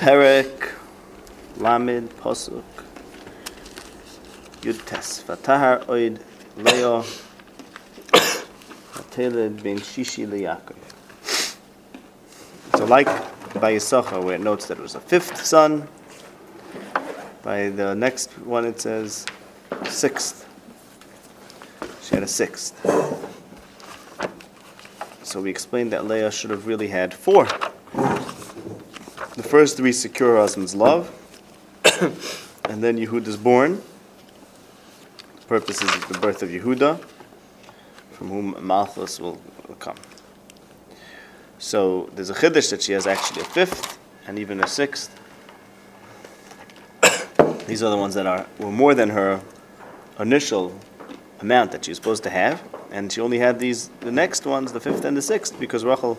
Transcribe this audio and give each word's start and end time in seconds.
Perek 0.00 0.72
Lamed 1.58 2.08
Posuk 2.16 2.64
Yud 4.62 4.82
Tes 4.86 5.22
Vatahar 5.24 5.84
Oid 5.88 6.18
Leo 6.56 7.02
Vateled 8.94 9.62
Ben 9.62 9.78
Shishi 9.78 10.26
Leyakov. 10.26 10.78
So 12.78 12.86
like 12.86 13.08
by 13.60 13.74
Yisachar 13.74 14.24
where 14.24 14.36
it 14.36 14.40
notes 14.40 14.64
that 14.68 14.78
it 14.78 14.82
was 14.82 14.94
a 14.94 15.00
fifth 15.00 15.44
son, 15.44 15.86
by 17.42 17.68
the 17.68 17.94
next 17.94 18.30
one 18.38 18.64
it 18.64 18.80
says 18.80 19.26
sixth. 19.86 20.48
She 22.04 22.14
had 22.14 22.22
a 22.22 22.26
sixth. 22.26 22.74
So 25.24 25.42
we 25.42 25.50
explained 25.50 25.92
that 25.92 26.06
Leah 26.06 26.30
should 26.30 26.48
have 26.48 26.66
really 26.66 26.88
had 26.88 27.12
four. 27.12 27.46
First 29.50 29.76
three 29.76 29.90
secure 29.90 30.36
husband's 30.36 30.76
love, 30.76 31.10
and 32.70 32.84
then 32.84 32.96
Yehud 32.96 33.26
is 33.26 33.36
born. 33.36 33.82
The 35.40 35.46
purpose 35.48 35.82
is 35.82 36.04
the 36.04 36.16
birth 36.20 36.44
of 36.44 36.50
Yehuda, 36.50 37.04
from 38.12 38.28
whom 38.28 38.64
Malchus 38.64 39.18
will, 39.18 39.42
will 39.66 39.74
come. 39.74 39.96
So 41.58 42.10
there's 42.14 42.30
a 42.30 42.34
chiddush 42.34 42.70
that 42.70 42.80
she 42.80 42.92
has 42.92 43.08
actually 43.08 43.42
a 43.42 43.44
fifth 43.44 43.98
and 44.28 44.38
even 44.38 44.60
a 44.60 44.68
sixth. 44.68 45.10
These 47.66 47.82
are 47.82 47.90
the 47.90 47.96
ones 47.96 48.14
that 48.14 48.26
are 48.26 48.46
were 48.60 48.70
more 48.70 48.94
than 48.94 49.08
her 49.08 49.40
initial 50.20 50.78
amount 51.40 51.72
that 51.72 51.86
she 51.86 51.90
was 51.90 51.96
supposed 51.98 52.22
to 52.22 52.30
have, 52.30 52.62
and 52.92 53.10
she 53.10 53.20
only 53.20 53.40
had 53.40 53.58
these 53.58 53.90
the 53.98 54.12
next 54.12 54.46
ones, 54.46 54.72
the 54.72 54.78
fifth 54.78 55.04
and 55.04 55.16
the 55.16 55.22
sixth, 55.22 55.58
because 55.58 55.84
Rachel 55.84 56.18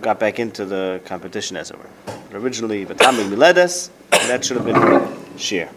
got 0.00 0.18
back 0.18 0.38
into 0.38 0.64
the 0.64 1.00
competition, 1.04 1.56
as 1.56 1.70
it 1.70 1.78
were. 1.78 1.90
But 2.06 2.34
originally, 2.38 2.86
Vatami 2.86 3.28
Miledes, 3.28 3.90
that 4.10 4.44
should 4.44 4.56
have 4.56 4.66
been 4.66 4.76
her 4.76 5.08
share. 5.36 5.70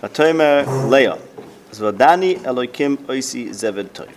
Vatomer 0.00 0.88
Leah, 0.88 1.18
Zvadani 1.72 2.38
Elokim 2.38 2.96
Oisi 3.06 3.48
Zeved 3.50 3.88
Toiv. 3.90 4.14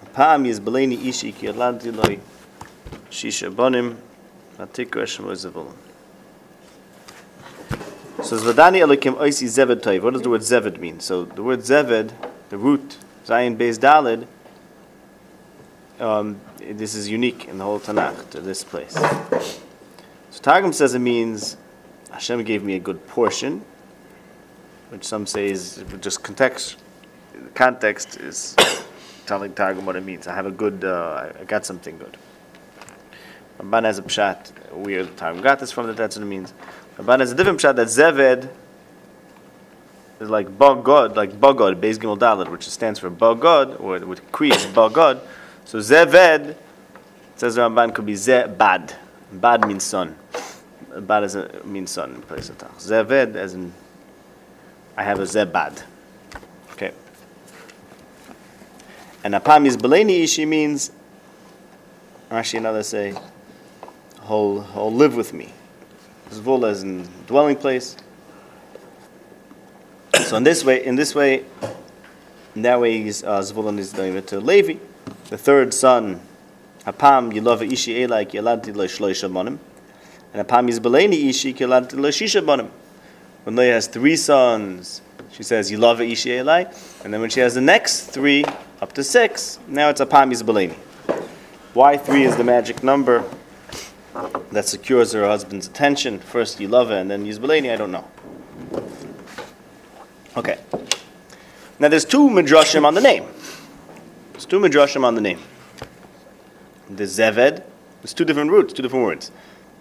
Apam 0.00 0.46
Yizbaleni 0.46 1.04
Ishi 1.04 1.32
Ki 1.32 1.46
Yadlanti 1.46 1.94
Loi 1.94 2.18
Shisha 3.10 3.50
Bonim 3.54 3.96
Vatikra 4.58 5.04
Shemo. 5.04 5.36
So 8.22 8.36
Zvadani 8.36 8.80
Elokim 8.80 9.16
Oisi 9.16 9.46
Zeved 9.46 9.80
Toiv. 9.80 10.02
What 10.02 10.12
does 10.14 10.22
the 10.22 10.30
word 10.30 10.42
Zeved 10.42 10.78
mean? 10.78 11.00
So 11.00 11.24
the 11.24 11.42
word 11.42 11.60
Zeved, 11.60 12.12
the 12.50 12.58
root, 12.58 12.98
Zayin 13.26 13.56
Beis 13.56 13.78
Dalid, 13.78 14.26
um, 16.00 16.40
this 16.58 16.94
is 16.94 17.08
unique 17.08 17.48
in 17.48 17.58
the 17.58 17.64
whole 17.64 17.80
Tanakh 17.80 18.30
to 18.30 18.40
this 18.40 18.64
place. 18.64 18.94
So 18.94 20.42
Targum 20.42 20.72
says 20.72 20.94
it 20.94 21.00
means 21.00 21.56
Hashem 22.10 22.42
gave 22.44 22.62
me 22.62 22.74
a 22.74 22.78
good 22.78 23.06
portion, 23.08 23.62
which 24.90 25.04
some 25.04 25.26
say 25.26 25.50
is 25.50 25.84
just 26.00 26.22
context. 26.22 26.76
The 27.34 27.50
context 27.50 28.16
is 28.18 28.56
telling 29.26 29.54
Targum 29.54 29.86
what 29.86 29.96
it 29.96 30.04
means. 30.04 30.26
I 30.26 30.34
have 30.34 30.46
a 30.46 30.50
good, 30.50 30.84
uh, 30.84 31.32
I 31.40 31.44
got 31.44 31.66
something 31.66 31.98
good. 31.98 32.16
Ramban 33.58 33.84
has 33.84 33.98
a 33.98 34.02
pshat, 34.02 34.72
weird 34.72 35.16
Targum 35.16 35.42
got 35.42 35.58
this 35.58 35.72
from, 35.72 35.86
that 35.88 35.96
that's 35.96 36.16
what 36.16 36.22
it 36.22 36.26
means. 36.26 36.54
Ramban 36.96 37.20
has 37.20 37.32
a 37.32 37.34
different 37.34 37.60
pshat 37.60 37.76
that 37.76 37.88
Zeved 37.88 38.48
is 40.20 40.30
like 40.30 40.48
Bogod, 40.56 41.16
like 41.16 41.32
Bogod, 41.40 41.80
Beis 41.80 41.98
Gimel 41.98 42.18
Dalet, 42.18 42.48
which 42.48 42.68
stands 42.68 42.98
for 42.98 43.10
Bogod, 43.10 43.80
or 43.80 43.98
with 44.06 44.30
Kri 44.32 44.50
is 44.50 44.66
Bogod. 44.66 45.20
So 45.68 45.80
Zeved, 45.80 46.56
says 47.36 47.58
Ramban, 47.58 47.94
could 47.94 48.06
be 48.06 48.14
Zebad. 48.14 48.94
Bad 49.30 49.68
means 49.68 49.84
son. 49.84 50.16
Bad 51.00 51.24
is 51.24 51.34
a, 51.34 51.60
means 51.62 51.90
son 51.90 52.14
in 52.14 52.22
place 52.22 52.48
of 52.48 52.56
Tach. 52.56 52.74
Zeved, 52.78 53.36
as 53.36 53.52
in, 53.52 53.74
I 54.96 55.02
have 55.02 55.20
a 55.20 55.26
Zebad. 55.26 55.82
Okay. 56.72 56.92
And 59.22 59.34
Apam 59.34 59.66
is 59.66 59.76
Beleni 59.76 60.22
Ishi 60.22 60.46
means, 60.46 60.90
actually 62.30 62.60
another 62.60 62.82
say, 62.82 63.14
he'll, 64.26 64.90
live 64.90 65.16
with 65.16 65.34
me. 65.34 65.52
Zvul 66.30 66.66
as 66.66 66.82
in 66.82 67.06
dwelling 67.26 67.56
place. 67.56 67.94
So 70.14 70.38
in 70.38 70.44
this 70.44 70.64
way, 70.64 70.86
in 70.86 70.96
this 70.96 71.14
way, 71.14 71.44
that 72.56 72.80
way, 72.80 73.02
he's, 73.02 73.22
uh, 73.22 73.40
Zvulun 73.40 73.78
is 73.78 73.92
doing 73.92 74.16
it 74.16 74.26
to 74.28 74.40
Levi. 74.40 74.78
The 75.28 75.36
third 75.36 75.74
son, 75.74 76.22
Hapam 76.86 77.30
Yilova 77.34 77.70
Ishi 77.70 77.96
Elai 77.96 78.26
Yalanti 78.30 78.74
Lo 78.74 78.86
Shloisha 78.86 79.30
Monim. 79.30 79.58
And 80.32 80.48
Hapam 80.48 80.70
Yizbaleni 80.70 81.28
Ishi 81.28 81.52
Yalanti 81.52 82.00
Lo 82.00 82.08
Shisha 82.08 82.42
Monim. 82.42 82.70
When 83.44 83.54
Leah 83.54 83.74
has 83.74 83.88
three 83.88 84.16
sons, 84.16 85.02
she 85.30 85.42
says 85.42 85.70
Yilova 85.70 86.10
Ishi 86.10 86.30
Elai. 86.30 86.74
And 87.04 87.12
then 87.12 87.20
when 87.20 87.28
she 87.28 87.40
has 87.40 87.54
the 87.54 87.60
next 87.60 88.06
three, 88.06 88.42
up 88.80 88.94
to 88.94 89.04
six, 89.04 89.58
now 89.68 89.90
it's 89.90 90.00
Hapam 90.00 90.32
Yizbaleni. 90.32 90.74
Why 91.74 91.98
three 91.98 92.24
is 92.24 92.34
the 92.38 92.44
magic 92.44 92.82
number 92.82 93.22
that 94.50 94.66
secures 94.66 95.12
her 95.12 95.26
husband's 95.26 95.66
attention? 95.66 96.20
First 96.20 96.58
Yilova 96.58 96.98
and 96.98 97.10
then 97.10 97.26
Yizbaleni, 97.26 97.70
I 97.70 97.76
don't 97.76 97.92
know. 97.92 98.08
Okay. 100.38 100.58
Now 101.78 101.88
there's 101.88 102.06
two 102.06 102.30
midrashim 102.30 102.86
on 102.86 102.94
the 102.94 103.02
name. 103.02 103.26
There's 104.38 104.46
two 104.46 104.60
midrashim 104.60 105.02
on 105.02 105.16
the 105.16 105.20
name. 105.20 105.40
The 106.88 107.02
Zeved, 107.02 107.60
there's 108.00 108.14
two 108.14 108.24
different 108.24 108.52
roots, 108.52 108.72
two 108.72 108.84
different 108.84 109.04
words. 109.04 109.32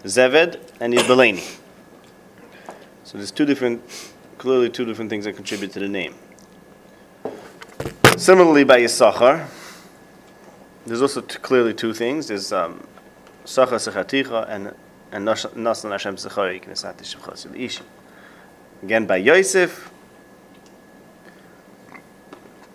Zeved 0.03 0.59
and 0.79 0.95
Yizbaleni. 0.95 1.59
So 3.03 3.19
there's 3.19 3.29
two 3.29 3.45
different, 3.45 3.83
clearly 4.39 4.71
two 4.71 4.83
different 4.83 5.11
things 5.11 5.25
that 5.25 5.35
contribute 5.35 5.73
to 5.73 5.79
the 5.79 5.87
name. 5.87 6.15
Similarly, 8.17 8.63
by 8.63 8.79
Yisachar, 8.79 9.45
there's 10.87 11.03
also 11.03 11.21
t- 11.21 11.37
clearly 11.37 11.75
two 11.75 11.93
things. 11.93 12.29
There's 12.29 12.51
um, 12.51 12.83
Sacha 13.45 13.75
Sechaticha 13.75 14.49
and 14.49 14.73
and 15.11 15.23
Nasan 15.23 15.91
Hashem 15.91 16.15
Sechari 16.15 16.63
Knesati 16.63 17.03
Shevchas 17.03 17.55
Ishi. 17.55 17.83
Again, 18.81 19.05
by 19.05 19.17
Yosef, 19.17 19.91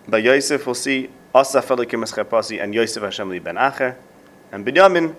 by 0.07 0.19
Yosef 0.19 0.65
we'll 0.65 0.75
see 0.75 1.09
Asaf 1.35 1.67
Elikim 1.69 2.03
Eschepasi 2.03 2.61
and 2.61 2.73
Yosef 2.73 3.01
Hashem 3.01 3.29
Li 3.29 3.39
Ben 3.39 3.55
Acher. 3.55 3.95
And 4.51 4.65
Binyamin, 4.65 5.15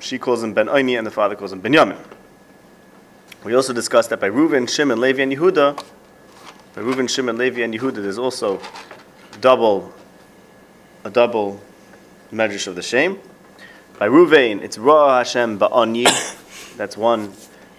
she 0.00 0.18
calls 0.18 0.42
him 0.42 0.54
Ben 0.54 0.66
Oini 0.66 0.98
and 0.98 1.06
the 1.06 1.10
father 1.10 1.36
calls 1.36 1.52
him 1.52 1.62
Binyamin. 1.62 1.98
We 3.44 3.54
also 3.54 3.72
discussed 3.72 4.10
that 4.10 4.20
by 4.20 4.30
Reuven, 4.30 4.68
Shimon, 4.68 5.00
Levi, 5.00 5.22
and 5.22 5.32
Yehuda, 5.32 5.76
by 6.74 6.82
Reuven, 6.82 7.08
Shimon, 7.08 7.36
Levi, 7.36 7.60
and 7.60 7.74
Yehuda, 7.74 7.96
there's 7.96 8.18
also 8.18 8.60
double, 9.40 9.92
a 11.04 11.10
double 11.10 11.60
measure 12.32 12.70
of 12.70 12.76
the 12.76 12.82
shame. 12.82 13.20
By 13.98 14.08
Reuven, 14.08 14.62
it's 14.62 14.78
Ra 14.78 15.18
Hashem 15.18 15.58
Ba'ani, 15.58 16.06
that's 16.76 16.96
one, 16.96 17.32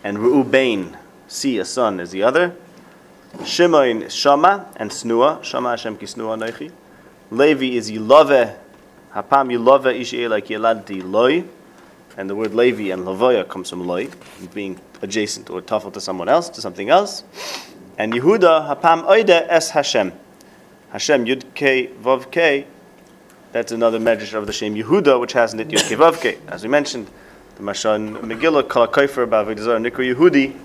and 0.03 0.19
Reuben, 0.19 0.95
see 1.27 1.57
a 1.57 1.65
son, 1.65 1.99
is 1.99 2.11
the 2.11 2.23
other. 2.23 2.55
Shimon 3.43 4.07
Shama 4.07 4.71
and 4.77 4.91
Snua, 4.91 5.43
Shama 5.43 5.71
Hashem 5.71 5.97
ki 5.97 6.05
Snua 6.05 6.39
Noichi. 6.39 6.71
Levi 7.35 7.75
is 7.75 7.91
Yilove, 7.91 8.55
Hapam 9.13 9.51
Yilove 9.51 9.93
Ishi 9.93 10.27
like 10.27 10.45
Yeladti 10.45 11.03
Loi, 11.03 11.43
and 12.15 12.29
the 12.29 12.35
word 12.35 12.53
Levi 12.53 12.93
and 12.93 13.03
Lavoya 13.03 13.45
comes 13.45 13.69
from 13.69 13.85
Loi, 13.85 14.07
being 14.53 14.79
adjacent 15.01 15.49
or 15.49 15.61
tafel 15.61 15.91
to 15.91 15.99
someone 15.99 16.29
else, 16.29 16.47
to 16.47 16.61
something 16.61 16.89
else. 16.89 17.25
And 17.97 18.13
Yehuda, 18.13 18.81
Hapam 18.81 19.05
Oide 19.05 19.45
Es 19.49 19.71
Hashem. 19.71 20.13
Hashem 20.91 21.25
Yud 21.25 21.43
K 21.53 21.89
K, 22.31 22.67
that's 23.51 23.73
another 23.73 23.99
measure 23.99 24.37
of 24.37 24.47
the 24.47 24.53
Shem 24.53 24.73
Yehuda, 24.73 25.19
which 25.19 25.33
has 25.33 25.53
in 25.53 25.59
it 25.59 25.67
Yud 25.67 26.21
K 26.21 26.21
K. 26.21 26.37
As 26.47 26.63
we 26.63 26.69
mentioned, 26.69 27.09
the 27.57 27.63
Mashan 27.63 28.17
Megillah, 28.21 28.69
Kala 28.69 28.87
Kaifer, 28.87 29.27
Bavaydazar, 29.27 29.85
Nikra 29.85 30.15
Yehudi, 30.15 30.57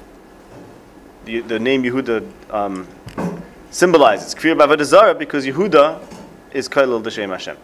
the, 1.25 1.41
the 1.41 1.59
name 1.59 1.83
Yehuda 1.83 2.31
um, 2.51 2.87
symbolizes 3.73 4.37
Kfir 4.37 4.57
Bavaydazar 4.57 5.19
because 5.19 5.45
Yehuda 5.45 6.01
is 6.53 6.69
Kailal 6.69 7.03
the 7.03 7.11
Shem 7.11 7.31
Hashem. 7.31 7.57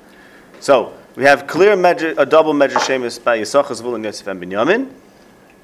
So 0.60 0.94
we 1.16 1.24
have 1.24 1.46
clear 1.46 1.76
measure, 1.76 2.14
a 2.16 2.26
double 2.26 2.52
measure 2.52 2.78
Shemus 2.80 3.18
by 3.22 3.38
Yisachar, 3.38 3.80
Zvul, 3.80 3.94
and 3.94 4.04
Yosef 4.04 4.26
and 4.26 4.42
Binyamin, 4.42 4.90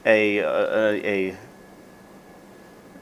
a, 0.04 0.38
a, 0.38 1.36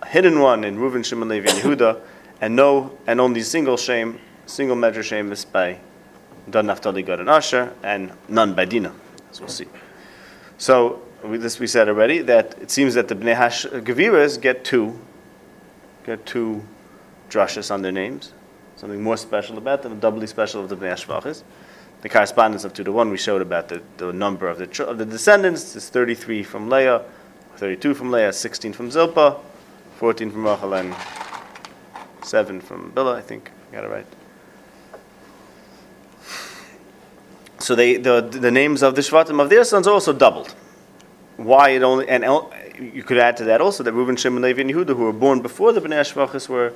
a, 0.03 0.07
hidden 0.07 0.41
one 0.41 0.65
in 0.65 0.77
Reuven, 0.77 1.05
Shimon, 1.05 1.29
Levi, 1.29 1.51
and 1.51 1.59
Yehuda, 1.59 2.01
and 2.41 2.57
no, 2.57 2.99
and 3.07 3.21
only 3.21 3.43
single 3.43 3.77
shame, 3.77 4.19
single 4.47 4.77
measure 4.77 5.03
Shemus 5.03 5.45
by 5.45 5.79
Dan, 6.49 6.67
Naphtali, 6.67 7.03
Gad, 7.03 7.21
and 7.21 7.29
Asher, 7.29 7.73
and 7.83 8.13
none 8.29 8.55
by 8.55 8.65
Dina, 8.65 8.93
as 9.31 9.41
we'll 9.41 9.49
see. 9.49 9.67
So 10.59 11.03
we, 11.25 11.39
this 11.39 11.59
we 11.59 11.67
said 11.67 11.89
already 11.89 12.23
that 12.23 12.57
it 12.61 12.71
seems 12.71 12.95
that 12.95 13.09
the 13.09 13.15
Bnei 13.15 13.37
Hash 13.37 13.67
Gaviras 13.67 14.41
get 14.41 14.65
two, 14.65 14.99
get 16.05 16.25
two 16.27 16.63
drushes 17.29 17.71
on 17.71 17.83
their 17.83 17.93
names 17.93 18.33
something 18.81 19.03
more 19.03 19.19
special 19.19 19.59
about 19.59 19.83
them, 19.83 20.01
doubly 20.01 20.27
special 20.27 20.63
of 20.63 20.71
the 20.71 20.77
Bnei 20.77 20.95
Ashvachis. 20.95 21.43
the 22.01 22.09
correspondence 22.09 22.65
of 22.65 22.73
two 22.73 22.83
to 22.83 22.91
one. 22.91 23.11
We 23.11 23.19
showed 23.19 23.43
about 23.43 23.69
the, 23.69 23.83
the 23.99 24.11
number 24.13 24.49
of 24.49 24.57
the 24.59 24.85
of 24.85 24.97
the 24.97 25.05
descendants. 25.05 25.77
is 25.77 25.91
33 25.91 26.43
from 26.43 26.71
Leah, 26.71 27.03
32 27.57 27.93
from 27.93 28.11
Leah, 28.11 28.33
16 28.33 28.73
from 28.73 28.91
Zilpah, 28.91 29.37
14 29.97 30.31
from 30.31 30.47
Rachel, 30.47 30.75
and 30.75 30.95
seven 32.25 32.61
from 32.61 32.91
Bilhah. 32.93 33.17
I 33.17 33.21
think 33.21 33.51
I 33.71 33.75
got 33.75 33.85
it 33.85 33.89
right. 33.89 34.07
So 37.59 37.75
they 37.75 37.99
the 37.99 38.23
the 38.23 38.51
names 38.51 38.83
of 38.83 38.95
the 38.95 39.03
Shvatim 39.03 39.43
of 39.43 39.51
their 39.51 39.65
sons 39.65 39.87
also 39.87 40.15
doubled. 40.15 40.55
Why 41.37 41.71
it 41.71 41.83
only 41.83 42.09
and 42.09 42.25
you 42.95 43.03
could 43.03 43.19
add 43.19 43.37
to 43.37 43.45
that 43.45 43.61
also 43.61 43.83
that 43.83 43.93
Reuben, 43.93 44.17
Shimon, 44.17 44.43
Levi, 44.43 44.63
and 44.63 44.71
Yehuda, 44.71 44.97
who 44.97 45.05
were 45.05 45.13
born 45.13 45.43
before 45.43 45.73
the 45.75 45.83
Bnei 45.83 46.01
Shvachis, 46.01 46.49
were 46.49 46.73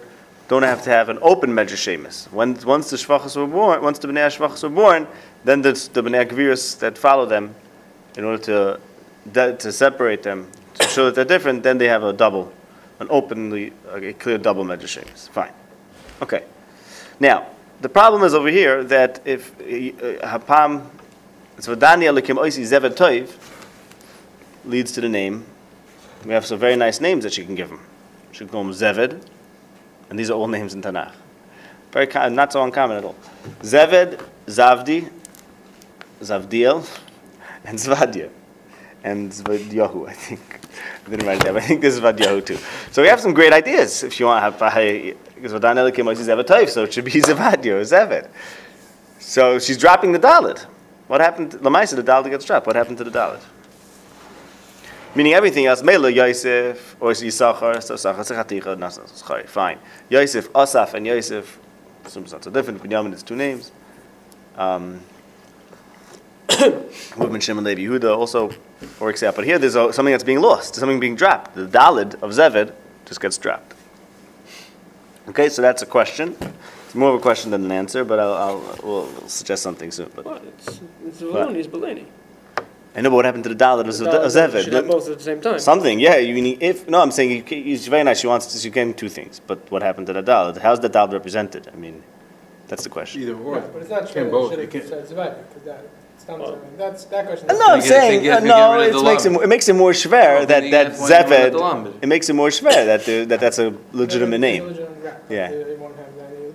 don't 0.48 0.62
have 0.62 0.82
to 0.84 0.90
have 0.90 1.08
an 1.08 1.18
open 1.22 1.50
Medrash 1.50 1.76
Shemus. 1.76 2.30
When 2.32 2.54
once 2.64 2.90
the 2.90 2.96
Shvachis 2.96 3.36
were 3.36 3.46
born, 3.46 3.82
once 3.82 3.98
the 3.98 4.08
Bnei 4.08 4.26
Shvachis 4.26 4.62
were 4.62 4.68
born, 4.68 5.06
then 5.44 5.62
the 5.62 5.72
the 5.92 6.02
Bnei 6.02 6.26
Gvirus 6.28 6.78
that 6.80 6.98
follow 6.98 7.26
them, 7.26 7.54
in 8.16 8.24
order 8.24 8.78
to 9.32 9.56
to 9.56 9.72
separate 9.72 10.22
them 10.22 10.50
to 10.74 10.86
show 10.88 11.06
that 11.06 11.14
they're 11.14 11.24
different, 11.24 11.62
then 11.62 11.78
they 11.78 11.88
have 11.88 12.02
a 12.02 12.12
double, 12.12 12.52
an 13.00 13.06
openly 13.10 13.72
a 13.90 14.12
clear 14.12 14.38
double 14.38 14.64
Medrash 14.64 14.98
Shemus. 14.98 15.28
Fine, 15.28 15.52
okay. 16.20 16.44
Now 17.20 17.46
the 17.80 17.88
problem 17.88 18.22
is 18.22 18.34
over 18.34 18.48
here 18.48 18.84
that 18.84 19.20
if 19.24 19.52
uh, 19.60 20.38
Hapam, 20.38 20.86
so 21.58 21.74
Daniel 21.74 22.14
Likim 22.14 22.36
Oisi 22.36 22.64
Zevet 22.64 22.96
Toiv 22.96 23.34
leads 24.64 24.92
to 24.92 25.00
the 25.00 25.08
name. 25.08 25.44
We 26.24 26.32
have 26.32 26.46
some 26.46 26.58
very 26.58 26.76
nice 26.76 27.00
names 27.02 27.24
that 27.24 27.34
she 27.34 27.44
can 27.44 27.54
give 27.54 27.70
him. 27.70 27.80
She 28.32 28.38
can 28.38 28.48
call 28.48 28.62
him 28.62 28.70
Zeved, 28.70 29.22
and 30.10 30.18
these 30.18 30.30
are 30.30 30.34
all 30.34 30.48
names 30.48 30.74
in 30.74 30.82
Tanakh. 30.82 31.12
Very 31.92 32.30
not 32.30 32.52
so 32.52 32.62
uncommon 32.62 32.96
at 32.96 33.04
all. 33.04 33.14
Zeved, 33.60 34.20
Zavdi, 34.46 35.10
Zavdiel, 36.20 36.86
and 37.64 37.78
Zvadia, 37.78 38.30
and 39.02 39.30
Zvadyahu, 39.30 40.08
I 40.08 40.12
think. 40.12 40.60
I 41.06 41.10
didn't 41.10 41.26
write 41.26 41.40
it 41.40 41.44
down, 41.44 41.56
I 41.56 41.60
think 41.60 41.80
this 41.80 41.94
is 41.94 42.00
Zvadyahu 42.00 42.44
too. 42.44 42.58
So 42.90 43.02
we 43.02 43.08
have 43.08 43.20
some 43.20 43.32
great 43.32 43.52
ideas 43.52 44.02
if 44.02 44.18
you 44.18 44.26
want 44.26 44.38
to 44.38 44.64
have 44.64 45.14
because 45.34 45.52
Vadan 45.52 45.76
Zeved 45.76 46.44
Toiv, 46.44 46.68
so 46.68 46.84
it 46.84 46.92
should 46.92 47.04
be 47.04 47.10
Zevadyo, 47.20 47.80
Zeved. 47.82 48.28
So 49.18 49.58
she's 49.58 49.78
dropping 49.78 50.12
the 50.12 50.18
Dalit. 50.18 50.66
What 51.06 51.20
happened? 51.20 51.52
Lamaisa, 51.52 51.96
the 51.96 52.02
Dalit 52.02 52.30
gets 52.30 52.44
dropped. 52.44 52.66
What 52.66 52.76
happened 52.76 52.98
to 52.98 53.04
the 53.04 53.10
Dalit? 53.10 53.40
Meaning 55.16 55.34
everything 55.34 55.66
else, 55.66 55.82
Mela, 55.82 56.10
Yosef, 56.10 56.96
or 57.00 57.12
Yisachar, 57.12 57.80
so 57.82 57.94
Sachar, 57.94 58.76
Nasachar, 58.76 59.46
fine. 59.46 59.78
Yosef, 60.08 60.48
Asaf, 60.56 60.94
and 60.94 61.06
Yosef, 61.06 61.58
some 62.06 62.26
sorts 62.26 62.46
of 62.48 62.52
different. 62.52 62.82
Binyamin 62.82 63.14
is 63.14 63.22
two 63.22 63.36
names. 63.36 63.70
Um, 64.56 65.00
Movement 67.16 67.42
Shimon 67.42 67.64
Levi 67.64 67.82
Yehuda 67.82 68.16
also 68.16 68.50
works 68.98 69.22
out. 69.22 69.36
But 69.36 69.44
here 69.44 69.58
there's 69.58 69.76
a, 69.76 69.92
something 69.92 70.12
that's 70.12 70.24
being 70.24 70.40
lost, 70.40 70.74
something 70.74 70.98
being 70.98 71.16
dropped. 71.16 71.54
The 71.54 71.66
Dalid 71.66 72.14
of 72.14 72.32
Zeved 72.32 72.72
just 73.06 73.20
gets 73.20 73.38
dropped. 73.38 73.74
Okay, 75.28 75.48
so 75.48 75.62
that's 75.62 75.82
a 75.82 75.86
question. 75.86 76.36
It's 76.86 76.94
more 76.94 77.10
of 77.10 77.14
a 77.14 77.22
question 77.22 77.50
than 77.50 77.64
an 77.64 77.72
answer, 77.72 78.04
but 78.04 78.18
I'll, 78.18 78.34
I'll 78.34 78.78
we'll, 78.82 79.06
we'll 79.06 79.28
suggest 79.28 79.62
something 79.62 79.90
soon. 79.90 80.10
But 80.14 80.24
What? 80.24 80.44
It's, 80.44 80.80
it's 81.06 81.20
Valoni, 81.22 81.56
it's 81.56 81.68
Beleni. 81.68 82.04
I 82.96 83.00
know, 83.00 83.10
but 83.10 83.16
what 83.16 83.24
happened 83.24 83.42
to 83.44 83.52
the 83.54 83.56
Dalid 83.64 83.88
of 83.88 83.98
The 83.98 84.04
Daled 84.04 84.26
Zeved? 84.26 84.62
Should 84.64 84.72
have 84.72 84.86
both 84.86 85.08
at 85.08 85.18
the 85.18 85.24
same 85.24 85.40
time. 85.40 85.58
Something, 85.58 85.98
yeah. 85.98 86.16
You 86.16 86.40
need 86.40 86.62
if 86.62 86.88
no, 86.88 87.00
I'm 87.00 87.10
saying 87.10 87.44
it's 87.48 87.86
very 87.86 88.04
nice. 88.04 88.20
She 88.20 88.26
wants 88.28 88.46
to, 88.52 88.66
you 88.66 88.72
can 88.72 88.94
two 88.94 89.08
things, 89.08 89.40
but 89.46 89.58
what 89.70 89.82
happened 89.82 90.06
to 90.06 90.12
the 90.12 90.22
Dalid? 90.22 90.58
How's 90.58 90.78
the 90.80 90.88
Dalid 90.90 91.12
represented? 91.12 91.68
I 91.72 91.76
mean, 91.76 92.02
that's 92.68 92.84
the 92.84 92.90
question. 92.90 93.22
Either 93.22 93.34
or. 93.34 93.56
Yeah, 93.56 93.64
but 93.72 93.82
it's 93.82 93.90
not 93.90 94.00
Can't 94.02 94.12
true, 94.12 94.30
both. 94.30 94.50
should 94.50 94.58
You 94.60 94.64
have 94.64 94.72
can't- 94.72 94.88
said 94.88 95.06
Zvad, 95.08 95.34
because 95.48 95.62
that, 95.64 95.84
it's 96.16 96.28
not, 96.28 96.38
Well- 96.38 96.58
that's, 96.78 97.04
that 97.06 97.26
question. 97.26 97.50
Uh, 97.50 97.54
is- 97.54 97.58
No, 97.58 97.66
I'm 97.66 97.80
saying 97.80 98.10
think- 98.10 98.24
you 98.24 98.30
have 98.30 98.44
uh, 98.44 98.46
no. 98.46 98.80
It 98.80 99.02
makes 99.04 99.24
it 99.26 99.32
it 99.32 99.48
makes 99.48 99.68
it 99.68 99.74
more 99.74 99.90
schwer 99.90 100.10
Well, 100.12 100.46
that 100.46 100.70
that 100.70 100.86
have 100.92 100.96
to 100.96 101.08
get 101.08 101.28
rid 101.30 101.46
of 101.46 101.52
the 101.52 101.58
Zeved. 101.90 102.02
It 102.02 102.06
makes 102.06 102.28
it 102.30 102.34
more 102.34 102.48
schwer 102.50 102.86
that 102.90 103.04
the, 103.04 103.24
that 103.24 103.40
that's 103.40 103.58
a 103.58 103.74
legitimate 103.92 104.38
name. 104.38 104.62
legitimate 104.68 105.14
Yeah. 105.28 105.50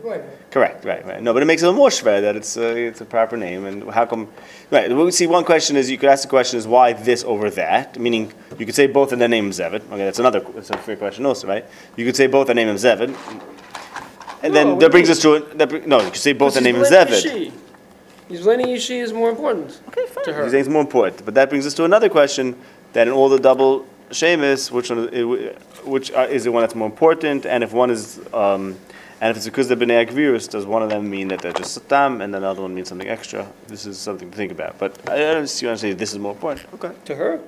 They 0.09 0.17
won't 0.17 0.21
have 0.21 0.29
that 0.29 0.35
either 0.35 0.35
way. 0.35 0.37
Correct, 0.51 0.85
right, 0.85 1.05
right. 1.05 1.21
No, 1.21 1.33
but 1.33 1.41
it 1.43 1.45
makes 1.45 1.61
it 1.61 1.65
a 1.65 1.69
little 1.69 1.79
more 1.79 1.89
schwer 1.89 2.21
that 2.21 2.35
it's 2.35 2.57
a, 2.57 2.75
it's 2.87 3.01
a 3.01 3.05
proper 3.05 3.37
name. 3.37 3.65
And 3.65 3.89
how 3.91 4.05
come? 4.05 4.27
Right. 4.71 4.91
We 4.91 5.11
see 5.11 5.27
one 5.27 5.43
question 5.43 5.75
is 5.75 5.89
you 5.89 5.97
could 5.97 6.09
ask 6.09 6.23
the 6.23 6.29
question 6.29 6.57
is 6.59 6.67
why 6.67 6.93
this 6.93 7.23
over 7.23 7.49
that? 7.51 7.99
Meaning 7.99 8.33
you 8.57 8.65
could 8.65 8.75
say 8.75 8.87
both 8.87 9.13
in 9.13 9.19
the 9.19 9.27
name 9.27 9.47
of 9.47 9.53
Zeved. 9.53 9.81
Okay, 9.91 10.05
that's 10.05 10.19
another 10.19 10.39
that's 10.39 10.69
a 10.69 10.77
fair 10.77 10.95
question 10.95 11.25
also, 11.25 11.47
right? 11.47 11.65
You 11.95 12.05
could 12.05 12.15
say 12.15 12.27
both 12.27 12.47
the 12.47 12.53
name 12.53 12.69
of 12.69 12.77
Zeved. 12.77 13.15
And 14.41 14.53
No, 14.53 14.63
then 14.63 14.79
that 14.79 14.91
brings 14.91 15.09
us 15.09 15.19
to 15.19 15.33
a, 15.35 15.39
that, 15.55 15.87
no. 15.87 15.99
You 16.01 16.11
could 16.11 16.15
say 16.21 16.33
both 16.33 16.53
the 16.53 16.61
name 16.61 16.75
of 16.75 16.81
he's 16.87 16.91
Beleni 16.91 17.07
Zeved. 17.07 17.25
Yishi. 17.25 17.51
He's 18.29 18.41
Beleni 18.41 18.65
Yishi 18.67 19.01
is 19.01 19.11
more 19.11 19.29
important 19.29 19.81
Okay, 19.89 20.05
fine. 20.05 20.23
to 20.25 20.33
her. 20.33 20.43
He's 20.43 20.51
saying 20.51 20.61
it's 20.65 20.69
more 20.71 20.81
important. 20.81 21.25
But 21.25 21.33
that 21.33 21.49
brings 21.49 21.65
us 21.65 21.73
to 21.75 21.83
another 21.83 22.09
question: 22.09 22.55
that 22.93 23.07
in 23.07 23.13
all 23.13 23.27
the 23.29 23.39
double 23.39 23.85
shemus, 24.11 24.71
which 24.71 24.89
one, 24.89 25.07
which 25.83 26.11
uh, 26.13 26.27
is 26.29 26.43
the 26.45 26.51
one 26.51 26.61
that's 26.61 26.75
more 26.75 26.85
important? 26.87 27.45
And 27.45 27.63
if 27.63 27.73
one 27.73 27.89
is, 27.89 28.19
um, 28.33 28.77
and 29.21 29.31
if 29.31 29.37
it's 29.37 29.45
because 29.45 29.67
they're 29.67 29.77
bnei 29.77 30.07
agvirus, 30.07 30.49
does 30.49 30.65
one 30.65 30.81
of 30.81 30.89
them 30.89 31.09
mean 31.09 31.27
that 31.29 31.41
they're 31.41 31.53
just 31.53 31.77
satam, 31.77 32.21
and 32.23 32.33
the 32.33 32.41
other 32.45 32.61
one 32.61 32.73
means 32.73 32.89
something 32.89 33.07
extra? 33.07 33.47
This 33.67 33.85
is 33.85 33.97
something 33.97 34.29
to 34.31 34.37
think 34.37 34.51
about. 34.51 34.77
But 34.79 34.97
I 35.09 35.17
don't 35.17 35.47
see 35.47 35.65
you 35.65 35.69
want 35.69 35.79
to 35.79 35.87
say 35.87 35.93
this 35.93 36.13
is 36.13 36.19
more 36.19 36.31
important. 36.33 36.65
Okay, 36.75 36.91
To 37.05 37.15
her? 37.15 37.39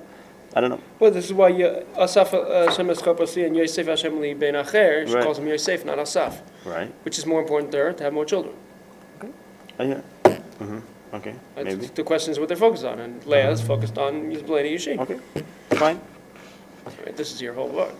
I 0.54 0.60
don't 0.60 0.68
know. 0.68 0.80
Well, 1.00 1.10
this 1.10 1.24
is 1.24 1.32
why 1.32 1.48
you- 1.48 1.86
Asaf 1.96 2.34
uh, 2.34 2.66
Hashem 2.66 2.86
Eskapasi 2.88 3.46
and 3.46 3.56
Yosef 3.56 3.86
Hashem 3.86 4.20
Li 4.20 4.34
Ben 4.34 4.52
Acher, 4.54 5.06
she 5.08 5.14
calls 5.14 5.38
him 5.38 5.46
Yosef, 5.46 5.84
not 5.86 5.98
Asaf, 5.98 6.42
Right? 6.66 6.92
which 7.04 7.16
is 7.18 7.24
more 7.24 7.40
important 7.40 7.72
to 7.72 7.78
her 7.78 7.92
to 7.94 8.04
have 8.04 8.12
more 8.12 8.26
children. 8.26 8.54
Oh, 9.80 9.84
yeah. 9.84 10.00
Mm-hmm. 10.24 10.78
Okay. 11.14 11.34
That's 11.54 11.64
Maybe. 11.64 11.86
The 11.86 12.04
question 12.04 12.32
is 12.32 12.38
what 12.38 12.48
they're 12.48 12.56
focused 12.58 12.84
on, 12.84 13.00
and 13.00 13.24
Leah 13.26 13.50
is 13.50 13.62
focused 13.62 13.96
on 13.96 14.30
He's 14.30 14.42
Beleni 14.42 14.74
Yishi. 14.74 14.98
Okay. 14.98 15.18
Fine. 15.70 15.98
Right, 17.04 17.16
this 17.16 17.32
is 17.32 17.40
your 17.40 17.54
whole 17.54 17.68
word. 17.68 17.92